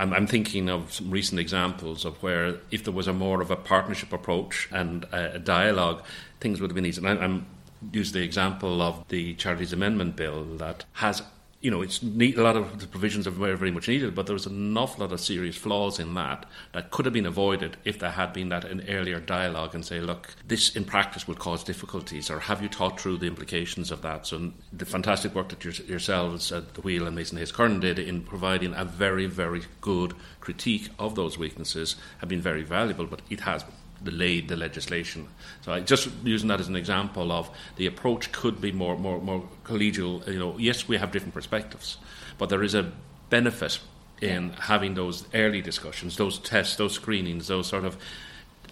I'm, 0.00 0.26
thinking 0.26 0.70
of 0.70 0.92
some 0.92 1.10
recent 1.10 1.38
examples 1.40 2.04
of 2.04 2.22
where, 2.22 2.56
if 2.70 2.84
there 2.84 2.92
was 2.92 3.06
a 3.06 3.12
more 3.12 3.42
of 3.42 3.50
a 3.50 3.56
partnership 3.56 4.12
approach 4.12 4.68
and 4.72 5.04
a, 5.12 5.38
dialogue, 5.38 6.02
things 6.40 6.60
would 6.60 6.70
have 6.70 6.74
been 6.74 6.86
easier. 6.86 7.06
I'm 7.06 7.46
use 7.92 8.12
the 8.12 8.22
example 8.22 8.82
of 8.82 9.06
the 9.08 9.34
Charities 9.34 9.72
Amendment 9.72 10.16
Bill 10.16 10.44
that 10.56 10.84
has 10.94 11.22
you 11.60 11.70
know, 11.70 11.82
it's 11.82 12.02
neat, 12.02 12.38
a 12.38 12.42
lot 12.42 12.56
of 12.56 12.80
the 12.80 12.86
provisions 12.86 13.26
are 13.26 13.32
very, 13.32 13.54
very 13.54 13.70
much 13.70 13.86
needed, 13.86 14.14
but 14.14 14.26
there 14.26 14.32
was 14.32 14.46
an 14.46 14.76
awful 14.78 15.04
lot 15.04 15.12
of 15.12 15.20
serious 15.20 15.56
flaws 15.56 15.98
in 15.98 16.14
that 16.14 16.46
that 16.72 16.90
could 16.90 17.04
have 17.04 17.12
been 17.12 17.26
avoided 17.26 17.76
if 17.84 17.98
there 17.98 18.12
had 18.12 18.32
been 18.32 18.48
that 18.48 18.64
an 18.64 18.82
earlier 18.88 19.20
dialogue 19.20 19.74
and 19.74 19.84
say, 19.84 20.00
look, 20.00 20.34
this 20.46 20.74
in 20.74 20.84
practice 20.84 21.28
would 21.28 21.38
cause 21.38 21.62
difficulties, 21.62 22.30
or 22.30 22.40
have 22.40 22.62
you 22.62 22.68
thought 22.68 22.98
through 22.98 23.18
the 23.18 23.26
implications 23.26 23.90
of 23.90 24.00
that? 24.00 24.26
So 24.26 24.52
the 24.72 24.86
fantastic 24.86 25.34
work 25.34 25.50
that 25.50 25.62
yourselves 25.86 26.50
at 26.50 26.72
the 26.74 26.80
Wheel 26.80 27.06
and 27.06 27.14
Mason 27.14 27.36
Hayes 27.36 27.52
Curran 27.52 27.80
did 27.80 27.98
in 27.98 28.22
providing 28.22 28.74
a 28.74 28.86
very, 28.86 29.26
very 29.26 29.62
good 29.82 30.14
critique 30.40 30.88
of 30.98 31.14
those 31.14 31.36
weaknesses 31.36 31.96
have 32.18 32.30
been 32.30 32.40
very 32.40 32.62
valuable, 32.62 33.04
but 33.04 33.20
it 33.28 33.40
has 33.40 33.64
delayed 34.02 34.48
the 34.48 34.56
legislation. 34.56 35.28
So 35.62 35.72
I 35.72 35.80
just 35.80 36.08
using 36.24 36.48
that 36.48 36.60
as 36.60 36.68
an 36.68 36.76
example 36.76 37.32
of 37.32 37.50
the 37.76 37.86
approach 37.86 38.32
could 38.32 38.60
be 38.60 38.72
more 38.72 38.96
more 38.96 39.20
more 39.20 39.48
collegial. 39.64 40.26
You 40.26 40.38
know, 40.38 40.58
yes, 40.58 40.88
we 40.88 40.96
have 40.96 41.12
different 41.12 41.34
perspectives, 41.34 41.98
but 42.38 42.48
there 42.48 42.62
is 42.62 42.74
a 42.74 42.92
benefit 43.28 43.80
in 44.20 44.50
having 44.50 44.94
those 44.94 45.24
early 45.34 45.62
discussions, 45.62 46.16
those 46.16 46.38
tests, 46.38 46.76
those 46.76 46.92
screenings, 46.92 47.48
those 47.48 47.66
sort 47.66 47.84
of 47.84 47.96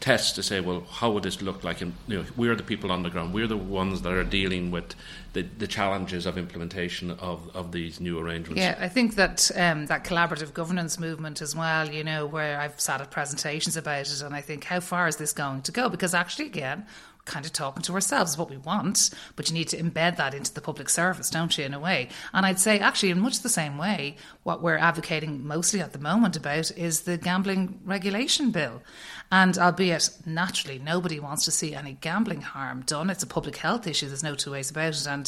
tests 0.00 0.32
to 0.32 0.42
say, 0.42 0.60
well, 0.60 0.86
how 0.90 1.10
would 1.10 1.22
this 1.22 1.42
look 1.42 1.64
like? 1.64 1.80
And 1.80 1.94
you 2.06 2.18
know, 2.18 2.24
we're 2.36 2.54
the 2.54 2.62
people 2.62 2.92
on 2.92 3.02
the 3.02 3.10
ground. 3.10 3.34
We're 3.34 3.46
the 3.46 3.56
ones 3.56 4.02
that 4.02 4.12
are 4.12 4.24
dealing 4.24 4.70
with 4.70 4.94
the, 5.32 5.42
the 5.42 5.66
challenges 5.66 6.26
of 6.26 6.38
implementation 6.38 7.10
of, 7.12 7.54
of 7.54 7.72
these 7.72 8.00
new 8.00 8.18
arrangements. 8.18 8.60
Yeah, 8.60 8.76
I 8.78 8.88
think 8.88 9.14
that 9.16 9.50
um, 9.54 9.86
that 9.86 10.04
collaborative 10.04 10.54
governance 10.54 10.98
movement 10.98 11.42
as 11.42 11.54
well. 11.54 11.88
You 11.88 12.04
know, 12.04 12.26
where 12.26 12.60
I've 12.60 12.80
sat 12.80 13.00
at 13.00 13.10
presentations 13.10 13.76
about 13.76 14.10
it, 14.10 14.22
and 14.22 14.34
I 14.34 14.40
think 14.40 14.64
how 14.64 14.80
far 14.80 15.08
is 15.08 15.16
this 15.16 15.32
going 15.32 15.62
to 15.62 15.72
go? 15.72 15.88
Because 15.88 16.14
actually, 16.14 16.46
again, 16.46 16.86
kind 17.28 17.44
of 17.44 17.52
talking 17.52 17.82
to 17.82 17.92
ourselves 17.92 18.36
what 18.36 18.50
we 18.50 18.56
want, 18.56 19.10
but 19.36 19.48
you 19.48 19.54
need 19.54 19.68
to 19.68 19.76
embed 19.76 20.16
that 20.16 20.34
into 20.34 20.52
the 20.52 20.60
public 20.60 20.88
service, 20.88 21.30
don't 21.30 21.56
you, 21.56 21.64
in 21.64 21.74
a 21.74 21.78
way? 21.78 22.08
And 22.32 22.44
I'd 22.44 22.58
say, 22.58 22.78
actually, 22.80 23.10
in 23.10 23.20
much 23.20 23.40
the 23.40 23.48
same 23.48 23.78
way, 23.78 24.16
what 24.42 24.62
we're 24.62 24.78
advocating 24.78 25.46
mostly 25.46 25.80
at 25.80 25.92
the 25.92 25.98
moment 25.98 26.36
about 26.36 26.70
is 26.72 27.02
the 27.02 27.18
gambling 27.18 27.78
regulation 27.84 28.50
bill. 28.50 28.82
And 29.30 29.58
albeit 29.58 30.10
naturally, 30.24 30.78
nobody 30.78 31.20
wants 31.20 31.44
to 31.44 31.50
see 31.50 31.74
any 31.74 31.98
gambling 32.00 32.40
harm 32.40 32.82
done. 32.86 33.10
It's 33.10 33.22
a 33.22 33.26
public 33.26 33.56
health 33.56 33.86
issue, 33.86 34.08
there's 34.08 34.22
no 34.22 34.34
two 34.34 34.52
ways 34.52 34.70
about 34.70 34.94
it. 34.94 35.06
And 35.06 35.27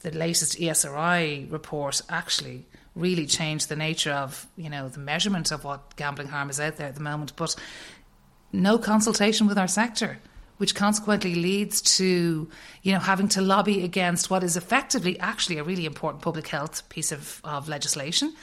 the 0.00 0.10
latest 0.10 0.58
ESRI 0.58 1.50
report 1.50 2.02
actually 2.08 2.66
really 2.94 3.26
changed 3.26 3.68
the 3.68 3.76
nature 3.76 4.12
of, 4.12 4.46
you 4.56 4.68
know, 4.70 4.88
the 4.88 4.98
measurement 4.98 5.52
of 5.52 5.64
what 5.64 5.96
gambling 5.96 6.28
harm 6.28 6.50
is 6.50 6.58
out 6.58 6.76
there 6.76 6.88
at 6.88 6.94
the 6.94 7.00
moment. 7.00 7.34
But 7.36 7.54
no 8.52 8.78
consultation 8.78 9.46
with 9.46 9.58
our 9.58 9.68
sector 9.68 10.18
which 10.58 10.74
consequently 10.74 11.36
leads 11.36 11.80
to 11.80 12.48
you 12.82 12.92
know 12.92 12.98
having 12.98 13.28
to 13.28 13.40
lobby 13.40 13.84
against 13.84 14.28
what 14.30 14.42
is 14.42 14.56
effectively 14.56 15.18
actually 15.20 15.58
a 15.58 15.64
really 15.64 15.86
important 15.86 16.22
public 16.22 16.48
health 16.48 16.86
piece 16.88 17.12
of, 17.12 17.40
of 17.44 17.68
legislation 17.68 18.34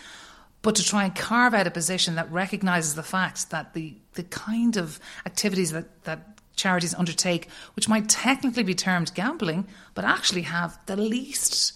but 0.61 0.75
to 0.75 0.83
try 0.83 1.03
and 1.03 1.15
carve 1.15 1.53
out 1.53 1.67
a 1.67 1.71
position 1.71 2.15
that 2.15 2.31
recognizes 2.31 2.95
the 2.95 3.03
fact 3.03 3.51
that 3.51 3.73
the 3.73 3.95
the 4.13 4.23
kind 4.23 4.77
of 4.77 4.99
activities 5.25 5.71
that, 5.71 6.03
that 6.05 6.34
charities 6.55 6.93
undertake 6.93 7.47
which 7.75 7.89
might 7.89 8.09
technically 8.09 8.63
be 8.63 8.75
termed 8.75 9.13
gambling 9.13 9.67
but 9.93 10.05
actually 10.05 10.43
have 10.43 10.77
the 10.85 10.95
least 10.95 11.73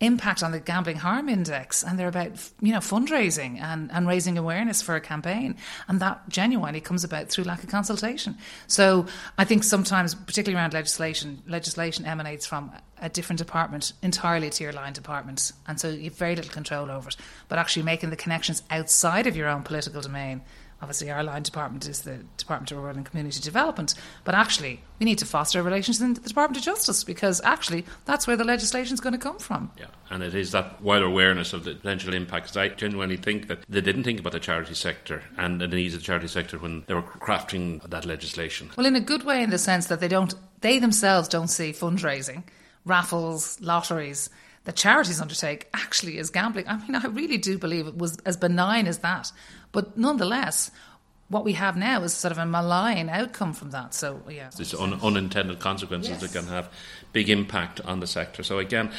impact 0.00 0.42
on 0.42 0.52
the 0.52 0.60
gambling 0.60 0.96
harm 0.96 1.28
index. 1.28 1.82
And 1.82 1.98
they're 1.98 2.08
about 2.08 2.32
you 2.60 2.72
know 2.72 2.80
fundraising 2.80 3.60
and, 3.60 3.90
and 3.90 4.06
raising 4.06 4.36
awareness 4.36 4.82
for 4.82 4.94
a 4.94 5.00
campaign. 5.00 5.56
And 5.88 6.00
that 6.00 6.28
genuinely 6.28 6.80
comes 6.80 7.02
about 7.04 7.28
through 7.28 7.44
lack 7.44 7.62
of 7.62 7.70
consultation. 7.70 8.36
So 8.66 9.06
i 9.38 9.44
think 9.44 9.64
sometimes 9.64 10.14
particularly 10.14 10.60
around 10.60 10.74
legislation 10.74 11.42
legislation 11.46 12.04
emanates 12.04 12.46
from 12.46 12.72
a 13.00 13.08
different 13.08 13.38
department 13.38 13.92
entirely 14.02 14.50
to 14.50 14.64
your 14.64 14.72
line 14.72 14.92
department. 14.92 15.52
And 15.66 15.80
so 15.80 15.88
you 15.88 16.04
have 16.04 16.16
very 16.16 16.36
little 16.36 16.52
control 16.52 16.90
over 16.90 17.08
it. 17.08 17.16
But 17.48 17.58
actually 17.58 17.84
making 17.84 18.10
the 18.10 18.16
connections 18.16 18.62
outside 18.70 19.26
of 19.26 19.36
your 19.36 19.48
own 19.48 19.62
political 19.62 20.02
domain 20.02 20.42
obviously 20.82 21.10
our 21.10 21.22
line 21.22 21.42
department 21.42 21.88
is 21.88 22.02
the 22.02 22.18
Department 22.36 22.70
of 22.70 22.78
Rural 22.78 22.96
and 22.96 23.06
Community 23.06 23.40
Development, 23.40 23.94
but 24.24 24.34
actually 24.34 24.80
we 24.98 25.04
need 25.04 25.18
to 25.18 25.26
foster 25.26 25.62
relations 25.62 26.00
in 26.00 26.14
the 26.14 26.20
Department 26.20 26.58
of 26.58 26.64
Justice 26.64 27.04
because 27.04 27.40
actually 27.42 27.84
that's 28.04 28.26
where 28.26 28.36
the 28.36 28.44
legislation 28.44 28.94
is 28.94 29.00
going 29.00 29.12
to 29.12 29.18
come 29.18 29.38
from. 29.38 29.70
Yeah, 29.78 29.86
and 30.10 30.22
it 30.22 30.34
is 30.34 30.52
that 30.52 30.80
wider 30.82 31.04
awareness 31.04 31.52
of 31.52 31.64
the 31.64 31.74
potential 31.74 32.14
impacts. 32.14 32.56
I 32.56 32.68
genuinely 32.68 33.16
think 33.16 33.48
that 33.48 33.64
they 33.68 33.80
didn't 33.80 34.04
think 34.04 34.20
about 34.20 34.32
the 34.32 34.40
charity 34.40 34.74
sector 34.74 35.22
and 35.36 35.60
the 35.60 35.68
needs 35.68 35.94
of 35.94 36.00
the 36.00 36.06
charity 36.06 36.28
sector 36.28 36.58
when 36.58 36.84
they 36.86 36.94
were 36.94 37.02
crafting 37.02 37.82
that 37.88 38.04
legislation. 38.04 38.70
Well, 38.76 38.86
in 38.86 38.96
a 38.96 39.00
good 39.00 39.24
way, 39.24 39.42
in 39.42 39.50
the 39.50 39.58
sense 39.58 39.86
that 39.86 40.00
they 40.00 40.08
don't, 40.08 40.34
they 40.60 40.78
themselves 40.78 41.28
don't 41.28 41.48
see 41.48 41.72
fundraising, 41.72 42.44
raffles, 42.84 43.60
lotteries 43.60 44.30
that 44.66 44.74
charities 44.74 45.20
undertake 45.20 45.68
actually 45.74 46.18
is 46.18 46.30
gambling. 46.30 46.66
I 46.68 46.76
mean, 46.76 46.96
I 46.96 47.06
really 47.06 47.38
do 47.38 47.56
believe 47.56 47.86
it 47.86 47.96
was 47.96 48.18
as 48.26 48.36
benign 48.36 48.86
as 48.88 48.98
that. 48.98 49.32
But 49.76 49.98
nonetheless, 49.98 50.70
what 51.28 51.44
we 51.44 51.52
have 51.52 51.76
now 51.76 52.02
is 52.02 52.14
sort 52.14 52.32
of 52.32 52.38
a 52.38 52.46
malign 52.46 53.10
outcome 53.10 53.52
from 53.52 53.72
that. 53.72 53.92
So, 53.92 54.22
yeah. 54.26 54.48
There's 54.56 54.72
un- 54.72 54.98
unintended 55.02 55.58
consequences 55.58 56.12
yes. 56.12 56.20
that 56.22 56.32
can 56.32 56.46
have 56.46 56.72
big 57.12 57.28
impact 57.28 57.82
on 57.82 58.00
the 58.00 58.06
sector. 58.06 58.42
So, 58.42 58.58
again, 58.58 58.90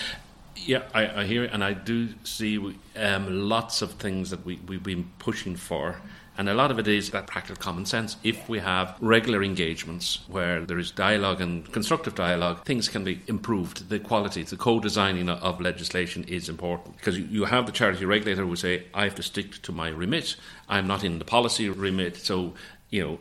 yeah, 0.66 0.84
I, 0.94 1.22
I 1.22 1.26
hear 1.26 1.44
it, 1.44 1.54
and 1.54 1.64
I 1.64 1.74
do 1.74 2.10
see 2.24 2.58
um, 2.96 3.50
lots 3.50 3.82
of 3.82 3.94
things 3.94 4.30
that 4.30 4.46
we, 4.46 4.60
we've 4.68 4.84
been 4.84 5.10
pushing 5.20 5.56
for. 5.56 5.98
And 6.38 6.48
a 6.48 6.54
lot 6.54 6.70
of 6.70 6.78
it 6.78 6.88
is 6.88 7.10
that 7.12 7.26
practical 7.26 7.56
common 7.56 7.88
sense. 7.88 8.16
If 8.24 8.48
we 8.48 8.60
have 8.60 8.96
regular 9.02 9.44
engagements 9.44 10.20
where 10.28 10.64
there 10.64 10.78
is 10.78 10.92
dialogue 10.92 11.42
and 11.42 11.72
constructive 11.74 12.14
dialogue, 12.14 12.64
things 12.64 12.88
can 12.88 13.04
be 13.04 13.22
improved. 13.26 13.90
The 13.90 14.00
quality, 14.00 14.44
the 14.44 14.56
co 14.56 14.80
designing 14.80 15.30
of 15.30 15.60
legislation 15.60 16.24
is 16.26 16.48
important 16.48 16.98
because 16.98 17.18
you 17.18 17.46
have 17.46 17.66
the 17.66 17.72
charity 17.72 18.06
regulator 18.06 18.46
who 18.46 18.56
say, 18.56 18.86
I 18.94 19.06
have 19.06 19.16
to 19.16 19.24
stick 19.24 19.64
to 19.64 19.72
my 19.72 19.90
remit. 19.90 20.36
I'm 20.70 20.86
not 20.86 21.04
in 21.04 21.18
the 21.18 21.26
policy 21.26 21.70
remit. 21.70 22.18
So, 22.18 22.54
you 22.92 23.04
know, 23.04 23.20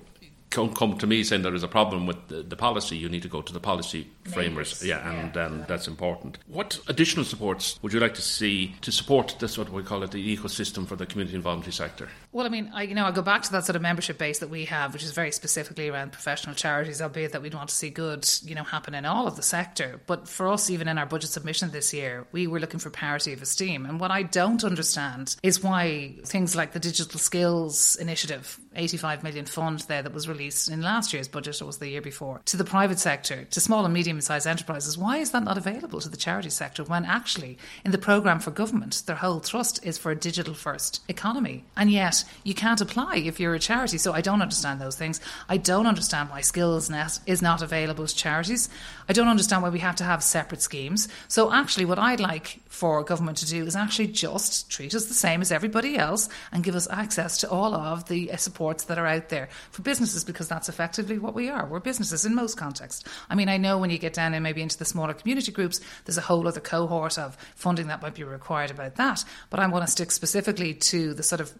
don't 0.56 0.74
come 0.74 0.96
to 0.96 1.06
me 1.06 1.22
saying 1.22 1.42
there 1.42 1.54
is 1.54 1.62
a 1.62 1.68
problem 1.68 2.06
with 2.06 2.28
the, 2.28 2.42
the 2.42 2.56
policy. 2.56 2.96
You 2.96 3.10
need 3.10 3.22
to 3.22 3.28
go 3.28 3.42
to 3.42 3.52
the 3.52 3.60
policy 3.60 4.08
framers. 4.24 4.82
Yeah, 4.82 5.06
and, 5.06 5.34
yeah. 5.34 5.46
and 5.46 5.60
um, 5.60 5.64
that's 5.68 5.86
important. 5.86 6.38
What 6.46 6.80
additional 6.88 7.26
supports 7.26 7.78
would 7.82 7.92
you 7.92 8.00
like 8.00 8.14
to 8.14 8.22
see 8.22 8.74
to 8.80 8.90
support 8.90 9.36
this, 9.38 9.58
what 9.58 9.70
we 9.70 9.82
call 9.82 10.02
it, 10.02 10.12
the 10.12 10.36
ecosystem 10.36 10.86
for 10.86 10.96
the 10.96 11.04
community 11.04 11.34
and 11.34 11.44
voluntary 11.44 11.72
sector? 11.72 12.08
Well, 12.36 12.44
I 12.44 12.50
mean, 12.50 12.70
I, 12.74 12.82
you 12.82 12.94
know, 12.94 13.06
I 13.06 13.12
go 13.12 13.22
back 13.22 13.44
to 13.44 13.52
that 13.52 13.64
sort 13.64 13.76
of 13.76 13.82
membership 13.82 14.18
base 14.18 14.40
that 14.40 14.50
we 14.50 14.66
have, 14.66 14.92
which 14.92 15.02
is 15.02 15.12
very 15.12 15.32
specifically 15.32 15.88
around 15.88 16.12
professional 16.12 16.54
charities, 16.54 17.00
albeit 17.00 17.32
that 17.32 17.40
we'd 17.40 17.54
want 17.54 17.70
to 17.70 17.74
see 17.74 17.88
good, 17.88 18.28
you 18.44 18.54
know, 18.54 18.62
happen 18.62 18.94
in 18.94 19.06
all 19.06 19.26
of 19.26 19.36
the 19.36 19.42
sector. 19.42 20.02
But 20.06 20.28
for 20.28 20.48
us, 20.48 20.68
even 20.68 20.86
in 20.86 20.98
our 20.98 21.06
budget 21.06 21.30
submission 21.30 21.70
this 21.70 21.94
year, 21.94 22.26
we 22.32 22.46
were 22.46 22.60
looking 22.60 22.78
for 22.78 22.90
parity 22.90 23.32
of 23.32 23.40
esteem. 23.40 23.86
And 23.86 23.98
what 23.98 24.10
I 24.10 24.22
don't 24.22 24.62
understand 24.64 25.34
is 25.42 25.62
why 25.62 26.16
things 26.26 26.54
like 26.54 26.72
the 26.72 26.78
Digital 26.78 27.18
Skills 27.18 27.96
Initiative, 27.96 28.60
85 28.74 29.22
million 29.22 29.46
fund 29.46 29.80
there 29.88 30.02
that 30.02 30.12
was 30.12 30.28
released 30.28 30.68
in 30.68 30.82
last 30.82 31.14
year's 31.14 31.28
budget, 31.28 31.62
or 31.62 31.64
was 31.64 31.78
the 31.78 31.88
year 31.88 32.02
before, 32.02 32.42
to 32.44 32.58
the 32.58 32.64
private 32.64 32.98
sector, 32.98 33.44
to 33.44 33.60
small 33.62 33.86
and 33.86 33.94
medium 33.94 34.20
sized 34.20 34.46
enterprises, 34.46 34.98
why 34.98 35.16
is 35.16 35.30
that 35.30 35.44
not 35.44 35.56
available 35.56 36.02
to 36.02 36.10
the 36.10 36.18
charity 36.18 36.50
sector 36.50 36.84
when 36.84 37.06
actually 37.06 37.56
in 37.82 37.92
the 37.92 37.96
programme 37.96 38.40
for 38.40 38.50
government, 38.50 39.04
their 39.06 39.16
whole 39.16 39.40
thrust 39.40 39.82
is 39.82 39.96
for 39.96 40.10
a 40.10 40.14
digital 40.14 40.52
first 40.52 41.02
economy? 41.08 41.64
And 41.78 41.90
yet 41.90 42.24
you 42.44 42.54
can't 42.54 42.80
apply 42.80 43.16
if 43.16 43.40
you're 43.40 43.54
a 43.54 43.58
charity. 43.58 43.98
So 43.98 44.12
I 44.12 44.20
don't 44.20 44.42
understand 44.42 44.80
those 44.80 44.96
things. 44.96 45.20
I 45.48 45.56
don't 45.56 45.86
understand 45.86 46.30
why 46.30 46.40
SkillsNet 46.40 47.20
is 47.26 47.42
not 47.42 47.62
available 47.62 48.06
to 48.06 48.14
charities. 48.14 48.68
I 49.08 49.12
don't 49.12 49.28
understand 49.28 49.62
why 49.62 49.68
we 49.68 49.78
have 49.80 49.96
to 49.96 50.04
have 50.04 50.22
separate 50.22 50.62
schemes. 50.62 51.08
So 51.28 51.52
actually, 51.52 51.84
what 51.84 51.98
I'd 51.98 52.20
like 52.20 52.60
for 52.68 53.02
government 53.02 53.38
to 53.38 53.46
do 53.46 53.64
is 53.64 53.74
actually 53.74 54.08
just 54.08 54.70
treat 54.70 54.94
us 54.94 55.06
the 55.06 55.14
same 55.14 55.40
as 55.40 55.50
everybody 55.50 55.96
else 55.96 56.28
and 56.52 56.62
give 56.62 56.74
us 56.74 56.88
access 56.90 57.38
to 57.38 57.50
all 57.50 57.74
of 57.74 58.06
the 58.08 58.30
uh, 58.30 58.36
supports 58.36 58.84
that 58.84 58.98
are 58.98 59.06
out 59.06 59.30
there 59.30 59.48
for 59.70 59.82
businesses 59.82 60.24
because 60.24 60.48
that's 60.48 60.68
effectively 60.68 61.18
what 61.18 61.34
we 61.34 61.48
are. 61.48 61.66
We're 61.66 61.80
businesses 61.80 62.26
in 62.26 62.34
most 62.34 62.56
contexts. 62.56 63.04
I 63.30 63.34
mean, 63.34 63.48
I 63.48 63.56
know 63.56 63.78
when 63.78 63.90
you 63.90 63.98
get 63.98 64.12
down 64.12 64.34
and 64.34 64.42
maybe 64.42 64.60
into 64.60 64.76
the 64.76 64.84
smaller 64.84 65.14
community 65.14 65.52
groups, 65.52 65.80
there's 66.04 66.18
a 66.18 66.22
whole 66.22 66.46
other 66.46 66.60
cohort 66.60 67.18
of 67.18 67.36
funding 67.54 67.86
that 67.86 68.02
might 68.02 68.14
be 68.14 68.24
required 68.24 68.70
about 68.70 68.96
that. 68.96 69.24
But 69.50 69.60
I 69.60 69.66
want 69.68 69.86
to 69.86 69.90
stick 69.90 70.10
specifically 70.10 70.74
to 70.74 71.14
the 71.14 71.22
sort 71.22 71.40
of 71.40 71.52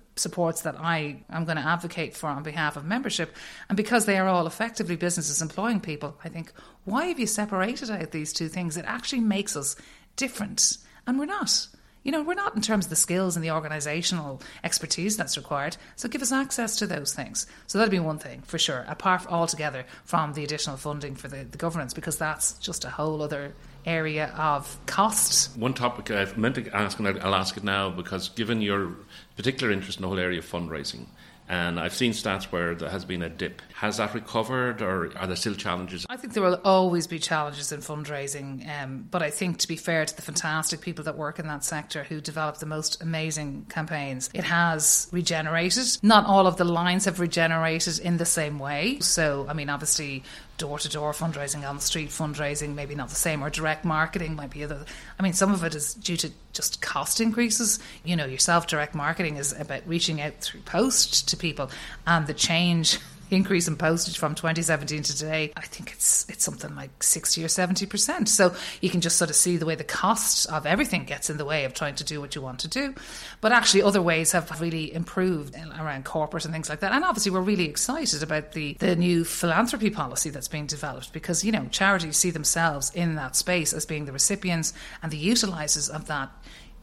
supports 0.57 0.62
that 0.62 0.85
I 0.85 1.23
am 1.31 1.45
going 1.45 1.57
to 1.57 1.66
advocate 1.66 2.14
for 2.14 2.29
on 2.29 2.42
behalf 2.42 2.77
of 2.77 2.85
membership. 2.85 3.35
And 3.69 3.77
because 3.77 4.07
they 4.07 4.19
are 4.19 4.29
all 4.29 4.47
effectively 4.47 4.97
businesses 4.97 5.42
employing 5.42 5.81
people, 5.81 6.16
I 6.25 6.29
think, 6.29 6.53
why 6.85 7.07
have 7.07 7.19
you 7.19 7.27
separated 7.27 7.90
out 7.90 8.11
these 8.11 8.33
two 8.33 8.49
things? 8.49 8.77
It 8.77 8.85
actually 8.87 9.23
makes 9.23 9.57
us 9.57 9.77
different. 10.16 10.79
And 11.07 11.19
we're 11.19 11.27
not. 11.27 11.69
You 12.05 12.12
know, 12.12 12.23
we're 12.23 12.35
not 12.35 12.55
in 12.55 12.62
terms 12.62 12.87
of 12.87 12.90
the 12.90 12.97
skills 12.97 13.37
and 13.37 13.45
the 13.45 13.51
organisational 13.51 14.40
expertise 14.62 15.16
that's 15.16 15.37
required. 15.37 15.77
So 15.97 16.09
give 16.09 16.23
us 16.23 16.33
access 16.33 16.77
to 16.77 16.87
those 16.87 17.12
things. 17.12 17.47
So 17.66 17.79
that'd 17.79 17.90
be 17.90 17.99
one 17.99 18.19
thing 18.19 18.42
for 18.42 18.59
sure, 18.59 18.85
apart 18.88 19.27
altogether 19.27 19.85
from 20.05 20.35
the 20.35 20.45
additional 20.45 20.77
funding 20.77 21.16
for 21.16 21.27
the, 21.29 21.45
the 21.45 21.59
governance, 21.59 21.95
because 21.95 22.16
that's 22.16 22.53
just 22.61 22.85
a 22.85 22.90
whole 22.90 23.23
other 23.23 23.55
area 23.87 24.35
of 24.37 24.79
cost. 24.87 25.57
One 25.57 25.75
topic 25.75 26.11
I've 26.11 26.37
meant 26.37 26.57
to 26.57 26.77
ask, 26.77 26.99
and 26.99 27.07
I'll 27.07 27.35
ask 27.35 27.57
it 27.57 27.64
now, 27.64 27.90
because 27.90 28.29
given 28.31 28.61
your 28.61 28.92
particular 29.37 29.72
interest 29.72 29.99
in 29.99 30.03
the 30.03 30.09
whole 30.09 30.18
area 30.18 30.40
of 30.40 30.46
fundraising, 30.46 31.07
and 31.49 31.79
I've 31.79 31.94
seen 31.94 32.11
stats 32.11 32.44
where 32.44 32.75
there 32.75 32.88
has 32.88 33.05
been 33.05 33.22
a 33.22 33.29
dip. 33.29 33.62
Has 33.75 33.99
that 33.99 34.14
recovered, 34.14 34.83
or 34.83 35.16
are 35.16 35.27
there 35.29 35.37
still 35.37 35.55
challenges? 35.55 36.05
I 36.11 36.16
think 36.16 36.33
there 36.33 36.42
will 36.42 36.61
always 36.64 37.07
be 37.07 37.20
challenges 37.20 37.70
in 37.70 37.81
fundraising, 37.81 38.68
um, 38.68 39.07
but 39.11 39.22
I 39.22 39.31
think 39.31 39.59
to 39.59 39.68
be 39.68 39.77
fair 39.77 40.05
to 40.05 40.16
the 40.16 40.22
fantastic 40.22 40.81
people 40.81 41.05
that 41.05 41.16
work 41.16 41.38
in 41.38 41.46
that 41.46 41.62
sector 41.62 42.03
who 42.03 42.20
develop 42.20 42.57
the 42.57 42.66
most 42.66 43.01
amazing 43.01 43.66
campaigns, 43.68 44.29
it 44.35 44.42
has 44.42 45.09
regenerated. 45.12 45.87
Not 46.03 46.27
all 46.27 46.49
of 46.49 46.57
the 46.57 46.64
lines 46.64 47.05
have 47.05 47.20
regenerated 47.20 48.01
in 48.01 48.16
the 48.16 48.27
same 48.27 48.59
way. 48.59 48.99
So, 48.99 49.46
I 49.49 49.53
mean, 49.53 49.68
obviously, 49.68 50.25
door 50.59 50.79
to 50.79 50.88
door 50.88 51.12
fundraising 51.12 51.69
on 51.69 51.77
the 51.77 51.83
street 51.83 52.11
fundraising, 52.11 52.75
maybe 52.75 52.95
not 52.95 53.09
the 53.09 53.14
same, 53.14 53.42
or 53.42 53.51
direct 53.51 53.85
marketing 53.85 54.37
might 54.37 54.51
be 54.51 54.64
other. 54.64 54.85
I 55.19 55.23
mean, 55.23 55.33
some 55.33 55.53
of 55.53 55.64
it 55.64 55.75
is 55.75 55.95
due 55.95 56.16
to 56.19 56.31
just 56.53 56.81
cost 56.81 57.21
increases. 57.21 57.79
You 58.05 58.16
know, 58.16 58.27
yourself 58.27 58.66
direct 58.66 58.95
marketing 58.95 59.37
is 59.37 59.53
about 59.53 59.87
reaching 59.87 60.21
out 60.21 60.35
through 60.40 60.61
post 60.61 61.29
to 61.29 61.37
people, 61.37 61.71
and 62.07 62.27
the 62.27 62.35
change 62.35 62.99
increase 63.31 63.69
in 63.69 63.77
postage 63.77 64.19
from 64.19 64.35
2017 64.35 65.03
to 65.03 65.17
today, 65.17 65.53
I 65.57 65.62
think 65.62 65.93
it's 65.93 66.29
it's 66.29 66.45
something 66.45 66.75
like 66.75 67.03
60 67.03 67.45
or 67.45 67.49
70 67.49 67.87
percent. 67.87 68.29
So 68.29 68.55
you 68.81 68.91
can 68.91 69.01
just 69.01 69.17
sort 69.17 69.31
of 69.31 69.37
see 69.37 69.57
the 69.57 69.67
way 69.67 69.75
the 69.75 69.85
cost 69.85 70.51
of 70.51 70.67
everything 70.67 71.05
gets 71.05 71.31
in 71.31 71.37
the 71.37 71.45
way 71.45 71.65
of 71.65 71.75
trying 71.75 71.95
to 71.97 72.05
do 72.05 72.21
what 72.21 72.35
you 72.35 72.43
want 72.43 72.61
to 72.61 72.69
do. 72.69 72.95
But 73.41 73.53
actually, 73.53 73.83
other 73.83 74.03
ways 74.03 74.33
have 74.33 74.61
really 74.61 74.93
improved 74.93 75.57
around 75.57 76.05
corporate 76.05 76.45
and 76.45 76.53
things 76.53 76.69
like 76.69 76.81
that. 76.81 76.93
And 76.93 77.05
obviously, 77.05 77.33
we're 77.33 77.41
really 77.41 77.69
excited 77.69 78.23
about 78.23 78.53
the 78.53 78.75
the 78.75 78.97
new 78.97 79.25
philanthropy 79.25 79.91
policy 79.91 80.31
that's 80.31 80.49
being 80.49 80.67
developed 80.67 81.12
because 81.12 81.45
you 81.45 81.53
know 81.53 81.67
charities 81.71 82.17
see 82.17 82.31
themselves 82.31 82.91
in 82.95 83.17
that 83.17 83.37
space 83.37 83.73
as 83.73 83.87
being 83.87 84.05
the 84.05 84.12
recipients 84.12 84.73
and 85.03 85.12
the 85.12 85.17
utilisers 85.17 85.89
of 85.89 86.07
that 86.07 86.31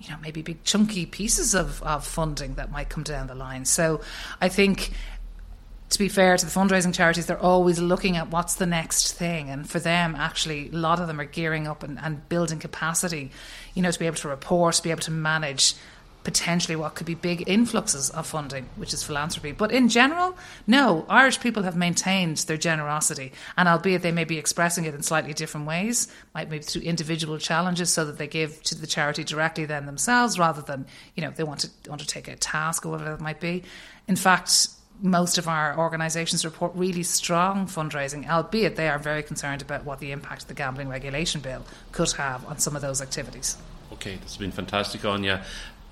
you 0.03 0.11
know, 0.11 0.17
maybe 0.21 0.41
big 0.41 0.63
chunky 0.63 1.05
pieces 1.05 1.55
of, 1.55 1.81
of 1.83 2.05
funding 2.05 2.55
that 2.55 2.71
might 2.71 2.89
come 2.89 3.03
down 3.03 3.27
the 3.27 3.35
line. 3.35 3.63
So 3.63 4.01
I 4.41 4.49
think 4.49 4.91
to 5.93 5.99
be 5.99 6.09
fair 6.09 6.35
to 6.35 6.45
the 6.45 6.51
fundraising 6.51 6.93
charities, 6.93 7.27
they're 7.27 7.39
always 7.39 7.79
looking 7.79 8.17
at 8.17 8.29
what's 8.29 8.55
the 8.55 8.65
next 8.65 9.13
thing. 9.13 9.51
And 9.51 9.69
for 9.69 9.79
them, 9.79 10.15
actually, 10.15 10.69
a 10.69 10.75
lot 10.75 10.99
of 10.99 11.05
them 11.05 11.19
are 11.19 11.25
gearing 11.25 11.67
up 11.67 11.83
and, 11.83 11.99
and 11.99 12.27
building 12.29 12.57
capacity, 12.57 13.29
you 13.75 13.83
know, 13.83 13.91
to 13.91 13.99
be 13.99 14.07
able 14.07 14.17
to 14.17 14.27
report, 14.27 14.73
to 14.75 14.83
be 14.83 14.89
able 14.89 15.01
to 15.01 15.11
manage 15.11 15.75
potentially 16.23 16.75
what 16.75 16.95
could 16.95 17.05
be 17.05 17.13
big 17.13 17.47
influxes 17.47 18.09
of 18.09 18.25
funding, 18.25 18.67
which 18.75 18.91
is 18.91 19.03
philanthropy. 19.03 19.51
But 19.51 19.71
in 19.71 19.87
general, 19.87 20.35
no, 20.65 21.05
Irish 21.09 21.39
people 21.39 21.61
have 21.63 21.75
maintained 21.75 22.37
their 22.37 22.57
generosity, 22.57 23.31
and 23.55 23.67
albeit 23.67 24.01
they 24.01 24.11
may 24.11 24.23
be 24.23 24.39
expressing 24.39 24.85
it 24.85 24.95
in 24.95 25.03
slightly 25.03 25.33
different 25.33 25.67
ways, 25.67 26.07
might 26.33 26.49
maybe 26.49 26.63
through 26.63 26.83
individual 26.83 27.37
challenges, 27.37 27.91
so 27.91 28.05
that 28.05 28.17
they 28.17 28.27
give 28.27 28.63
to 28.63 28.75
the 28.75 28.87
charity 28.87 29.23
directly 29.23 29.65
then 29.65 29.85
themselves, 29.85 30.39
rather 30.39 30.61
than 30.61 30.87
you 31.15 31.21
know 31.21 31.29
they 31.29 31.43
want 31.43 31.59
to 31.59 31.91
undertake 31.91 32.27
a 32.27 32.35
task 32.35 32.83
or 32.83 32.89
whatever 32.89 33.13
it 33.13 33.21
might 33.21 33.39
be. 33.39 33.63
In 34.07 34.15
fact, 34.15 34.69
most 35.01 35.37
of 35.37 35.47
our 35.47 35.77
organisations 35.77 36.45
report 36.45 36.71
really 36.75 37.03
strong 37.03 37.67
fundraising, 37.67 38.27
albeit 38.29 38.75
they 38.75 38.87
are 38.87 38.99
very 38.99 39.23
concerned 39.23 39.61
about 39.61 39.85
what 39.85 39.99
the 39.99 40.11
impact 40.11 40.43
of 40.43 40.47
the 40.47 40.53
gambling 40.53 40.87
regulation 40.87 41.41
bill 41.41 41.63
could 41.91 42.11
have 42.13 42.45
on 42.45 42.59
some 42.59 42.75
of 42.75 42.81
those 42.81 43.01
activities. 43.01 43.57
Okay, 43.93 44.15
this 44.15 44.31
has 44.31 44.37
been 44.37 44.51
fantastic, 44.51 45.03
Aine. 45.05 45.41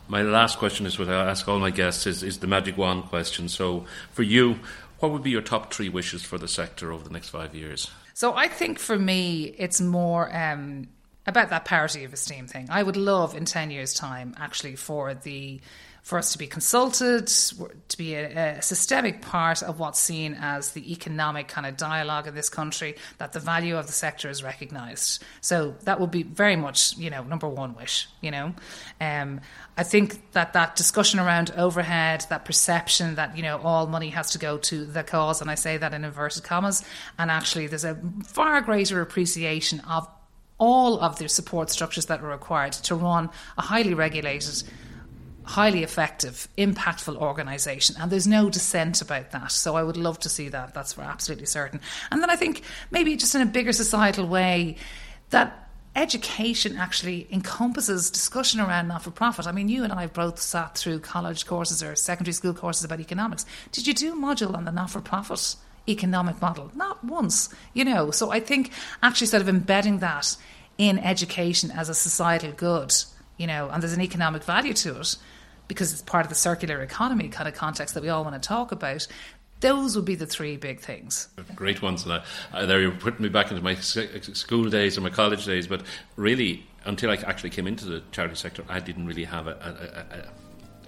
My 0.08 0.24
last 0.24 0.58
question 0.58 0.86
is 0.86 0.98
what 1.00 1.10
I 1.10 1.30
ask 1.30 1.48
all 1.48 1.60
my 1.60 1.72
guests 1.72 2.06
is, 2.08 2.24
is 2.24 2.40
the 2.40 2.48
magic 2.48 2.78
wand 2.78 3.06
question. 3.06 3.48
So, 3.48 3.86
for 4.12 4.24
you, 4.24 4.60
what 5.00 5.12
would 5.12 5.24
be 5.24 5.30
your 5.30 5.42
top 5.42 5.74
three 5.74 5.90
wishes 5.90 6.24
for 6.24 6.38
the 6.38 6.48
sector 6.48 6.92
over 6.92 7.04
the 7.04 7.12
next 7.12 7.30
five 7.30 7.56
years? 7.56 7.90
So, 8.14 8.36
I 8.36 8.48
think 8.48 8.80
for 8.80 8.98
me, 8.98 9.56
it's 9.58 9.80
more 9.80 10.36
um, 10.36 10.88
about 11.26 11.50
that 11.50 11.66
parity 11.66 12.04
of 12.04 12.14
esteem 12.14 12.48
thing. 12.48 12.68
I 12.70 12.84
would 12.84 12.98
love 12.98 13.36
in 13.36 13.46
10 13.46 13.72
years' 13.72 13.94
time 13.94 14.36
actually 14.38 14.76
for 14.76 15.14
the 15.14 15.62
for 16.02 16.18
us 16.18 16.32
to 16.32 16.38
be 16.38 16.48
consulted, 16.48 17.28
to 17.28 17.98
be 17.98 18.16
a, 18.16 18.58
a, 18.58 18.62
systemic 18.62 19.22
part 19.22 19.62
of 19.62 19.80
what's 19.80 20.00
seen 20.00 20.36
as 20.40 20.72
the 20.72 20.92
economic 20.92 21.48
kind 21.48 21.68
of 21.68 21.78
dialogue 21.78 22.28
in 22.28 22.34
this 22.34 22.50
country, 22.50 22.96
that 23.20 23.34
the 23.34 23.40
value 23.40 23.78
of 23.78 23.86
the 23.86 23.94
sector 23.94 24.28
is 24.30 24.44
recognised. 24.44 25.24
So 25.42 25.76
that 25.84 26.00
would 26.00 26.10
be 26.10 26.24
very 26.24 26.56
much, 26.56 26.98
you 26.98 27.12
know, 27.12 27.24
number 27.24 27.48
one 27.48 27.76
wish, 27.76 28.08
you 28.20 28.32
know. 28.32 28.56
Um, 29.00 29.42
I 29.78 29.84
think 29.84 30.32
that 30.32 30.54
that 30.54 30.76
discussion 30.76 31.20
around 31.20 31.52
overhead, 31.56 32.26
that 32.30 32.46
perception 32.46 33.16
that, 33.16 33.38
you 33.38 33.44
know, 33.44 33.60
all 33.60 33.86
money 33.86 34.10
has 34.10 34.32
to 34.32 34.40
go 34.40 34.58
to 34.58 34.86
the 34.86 35.04
cause, 35.04 35.40
and 35.40 35.52
I 35.52 35.56
say 35.56 35.78
that 35.78 35.94
in 35.94 36.04
inverted 36.04 36.44
commas, 36.44 36.84
and 37.20 37.30
actually 37.30 37.68
there's 37.68 37.86
a 37.86 37.98
far 38.26 38.62
greater 38.62 39.02
appreciation 39.02 39.82
of 39.82 40.08
all 40.58 41.00
of 41.00 41.18
the 41.18 41.28
support 41.28 41.70
structures 41.70 42.06
that 42.08 42.22
are 42.22 42.28
required 42.28 42.72
to 42.72 42.96
run 42.96 43.30
a 43.58 43.62
highly 43.62 43.94
regulated 43.94 44.64
highly 45.44 45.84
effective, 45.84 46.48
impactful 46.58 47.18
organisation, 47.18 47.96
and 48.00 48.12
there's 48.12 48.28
no 48.28 48.50
dissent 48.50 49.02
about 49.02 49.32
that. 49.32 49.52
So 49.52 49.76
I 49.76 49.84
would 49.84 49.98
love 49.98 50.20
to 50.20 50.30
see 50.30 50.50
that. 50.50 50.74
That's 50.74 50.94
for 50.94 51.02
absolutely 51.02 51.48
certain. 51.48 51.80
And 52.12 52.22
then 52.22 52.30
I 52.30 52.36
think 52.36 52.64
maybe 52.92 53.16
just 53.16 53.36
in 53.36 53.42
a 53.42 53.46
bigger 53.46 53.74
societal 53.74 54.28
way 54.28 54.78
that 55.32 55.70
education 55.96 56.78
actually 56.78 57.28
encompasses 57.32 58.10
discussion 58.10 58.62
around 58.62 58.88
not 58.88 59.04
for 59.04 59.12
profit. 59.12 59.48
I 59.48 59.52
mean, 59.52 59.68
you 59.68 59.84
and 59.84 59.92
I 59.92 60.02
have 60.02 60.14
both 60.14 60.40
sat 60.40 60.78
through 60.78 61.00
college 61.00 61.46
courses 61.46 61.84
or 61.84 61.96
secondary 61.96 62.34
school 62.34 62.54
courses 62.54 62.84
about 62.84 63.00
economics. 63.00 63.46
Did 63.72 63.88
you 63.88 63.94
do 63.94 64.14
a 64.14 64.16
module 64.16 64.56
on 64.56 64.66
the 64.66 64.72
not 64.72 64.90
for 64.90 65.02
profit 65.02 65.56
economic 65.90 66.42
model? 66.42 66.72
Not 66.76 67.04
once, 67.04 67.50
you 67.74 67.84
know. 67.84 68.12
So 68.12 68.32
I 68.32 68.40
think 68.40 68.72
actually 69.04 69.28
sort 69.28 69.42
of 69.42 69.50
embedding 69.50 70.00
that 70.00 70.38
in 70.78 70.98
education 71.00 71.72
as 71.72 71.90
a 71.90 71.94
societal 71.94 72.54
good, 72.54 72.94
you 73.42 73.48
know, 73.48 73.70
and 73.70 73.82
there's 73.82 73.94
an 73.94 74.02
economic 74.02 74.44
value 74.44 74.74
to 74.74 75.00
it 75.00 75.16
because 75.68 75.92
it's 75.92 76.04
part 76.04 76.26
of 76.26 76.30
the 76.30 76.36
circular 76.36 76.82
economy 76.82 77.28
kind 77.28 77.48
of 77.48 77.56
context 77.56 77.96
that 77.96 78.04
we 78.04 78.10
all 78.10 78.24
want 78.24 78.42
to 78.42 78.48
talk 78.48 78.72
about. 78.72 79.08
Those 79.62 79.96
would 79.96 80.06
be 80.06 80.16
the 80.16 80.28
three 80.28 80.58
big 80.58 80.80
things. 80.80 81.28
Great 81.56 81.82
ones. 81.82 82.06
And 82.06 82.22
I, 82.54 82.66
there 82.66 82.82
you're 82.82 82.92
putting 82.92 83.24
me 83.24 83.30
back 83.30 83.50
into 83.50 83.64
my 83.64 83.76
school 83.76 84.70
days 84.70 84.98
or 84.98 85.02
my 85.02 85.10
college 85.10 85.46
days, 85.46 85.66
but 85.66 85.82
really, 86.18 86.68
until 86.86 87.10
I 87.10 87.16
actually 87.16 87.50
came 87.50 87.68
into 87.68 87.86
the 87.86 88.04
charity 88.12 88.36
sector, 88.36 88.64
I 88.70 88.80
didn't 88.80 89.08
really 89.08 89.24
have 89.24 89.48
a, 89.48 89.52
a, 89.52 90.18
a 90.18 90.30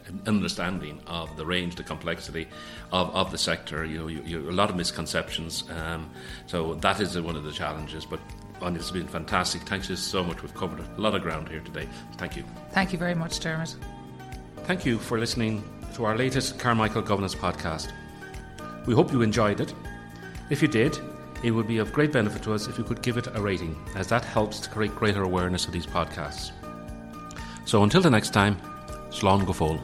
an 0.07 0.21
understanding 0.27 0.99
of 1.07 1.35
the 1.37 1.45
range, 1.45 1.75
the 1.75 1.83
complexity 1.83 2.47
of, 2.91 3.09
of 3.15 3.31
the 3.31 3.37
sector. 3.37 3.85
You 3.85 3.99
know, 3.99 4.07
you, 4.07 4.21
you, 4.25 4.49
a 4.49 4.51
lot 4.51 4.69
of 4.69 4.75
misconceptions. 4.75 5.63
Um, 5.69 6.09
so 6.47 6.75
that 6.75 6.99
is 6.99 7.19
one 7.19 7.35
of 7.35 7.43
the 7.43 7.51
challenges. 7.51 8.05
But 8.05 8.19
and 8.63 8.75
it's 8.75 8.91
been 8.91 9.07
fantastic. 9.07 9.61
Thanks 9.63 9.89
you 9.89 9.95
so 9.95 10.23
much. 10.23 10.41
We've 10.41 10.53
covered 10.53 10.79
a 10.79 11.01
lot 11.01 11.15
of 11.15 11.21
ground 11.21 11.49
here 11.49 11.59
today. 11.59 11.87
Thank 12.17 12.35
you. 12.35 12.43
Thank 12.71 12.93
you 12.93 12.99
very 12.99 13.15
much, 13.15 13.39
Diarmaid. 13.39 13.75
Thank 14.65 14.85
you 14.85 14.97
for 14.97 15.19
listening 15.19 15.63
to 15.95 16.05
our 16.05 16.17
latest 16.17 16.59
Carmichael 16.59 17.01
Governance 17.01 17.35
podcast. 17.35 17.91
We 18.85 18.93
hope 18.93 19.11
you 19.11 19.21
enjoyed 19.21 19.59
it. 19.59 19.73
If 20.49 20.61
you 20.61 20.67
did, 20.67 20.97
it 21.43 21.51
would 21.51 21.67
be 21.67 21.77
of 21.77 21.91
great 21.91 22.11
benefit 22.11 22.43
to 22.43 22.53
us 22.53 22.67
if 22.67 22.77
you 22.77 22.83
could 22.83 23.01
give 23.01 23.17
it 23.17 23.27
a 23.33 23.41
rating, 23.41 23.75
as 23.95 24.07
that 24.07 24.23
helps 24.23 24.59
to 24.61 24.69
create 24.69 24.95
greater 24.95 25.23
awareness 25.23 25.65
of 25.65 25.73
these 25.73 25.85
podcasts. 25.85 26.51
So 27.65 27.83
until 27.83 28.01
the 28.01 28.09
next 28.09 28.31
time, 28.31 28.57
Slán 29.09 29.45
go 29.45 29.53
fóill. 29.53 29.81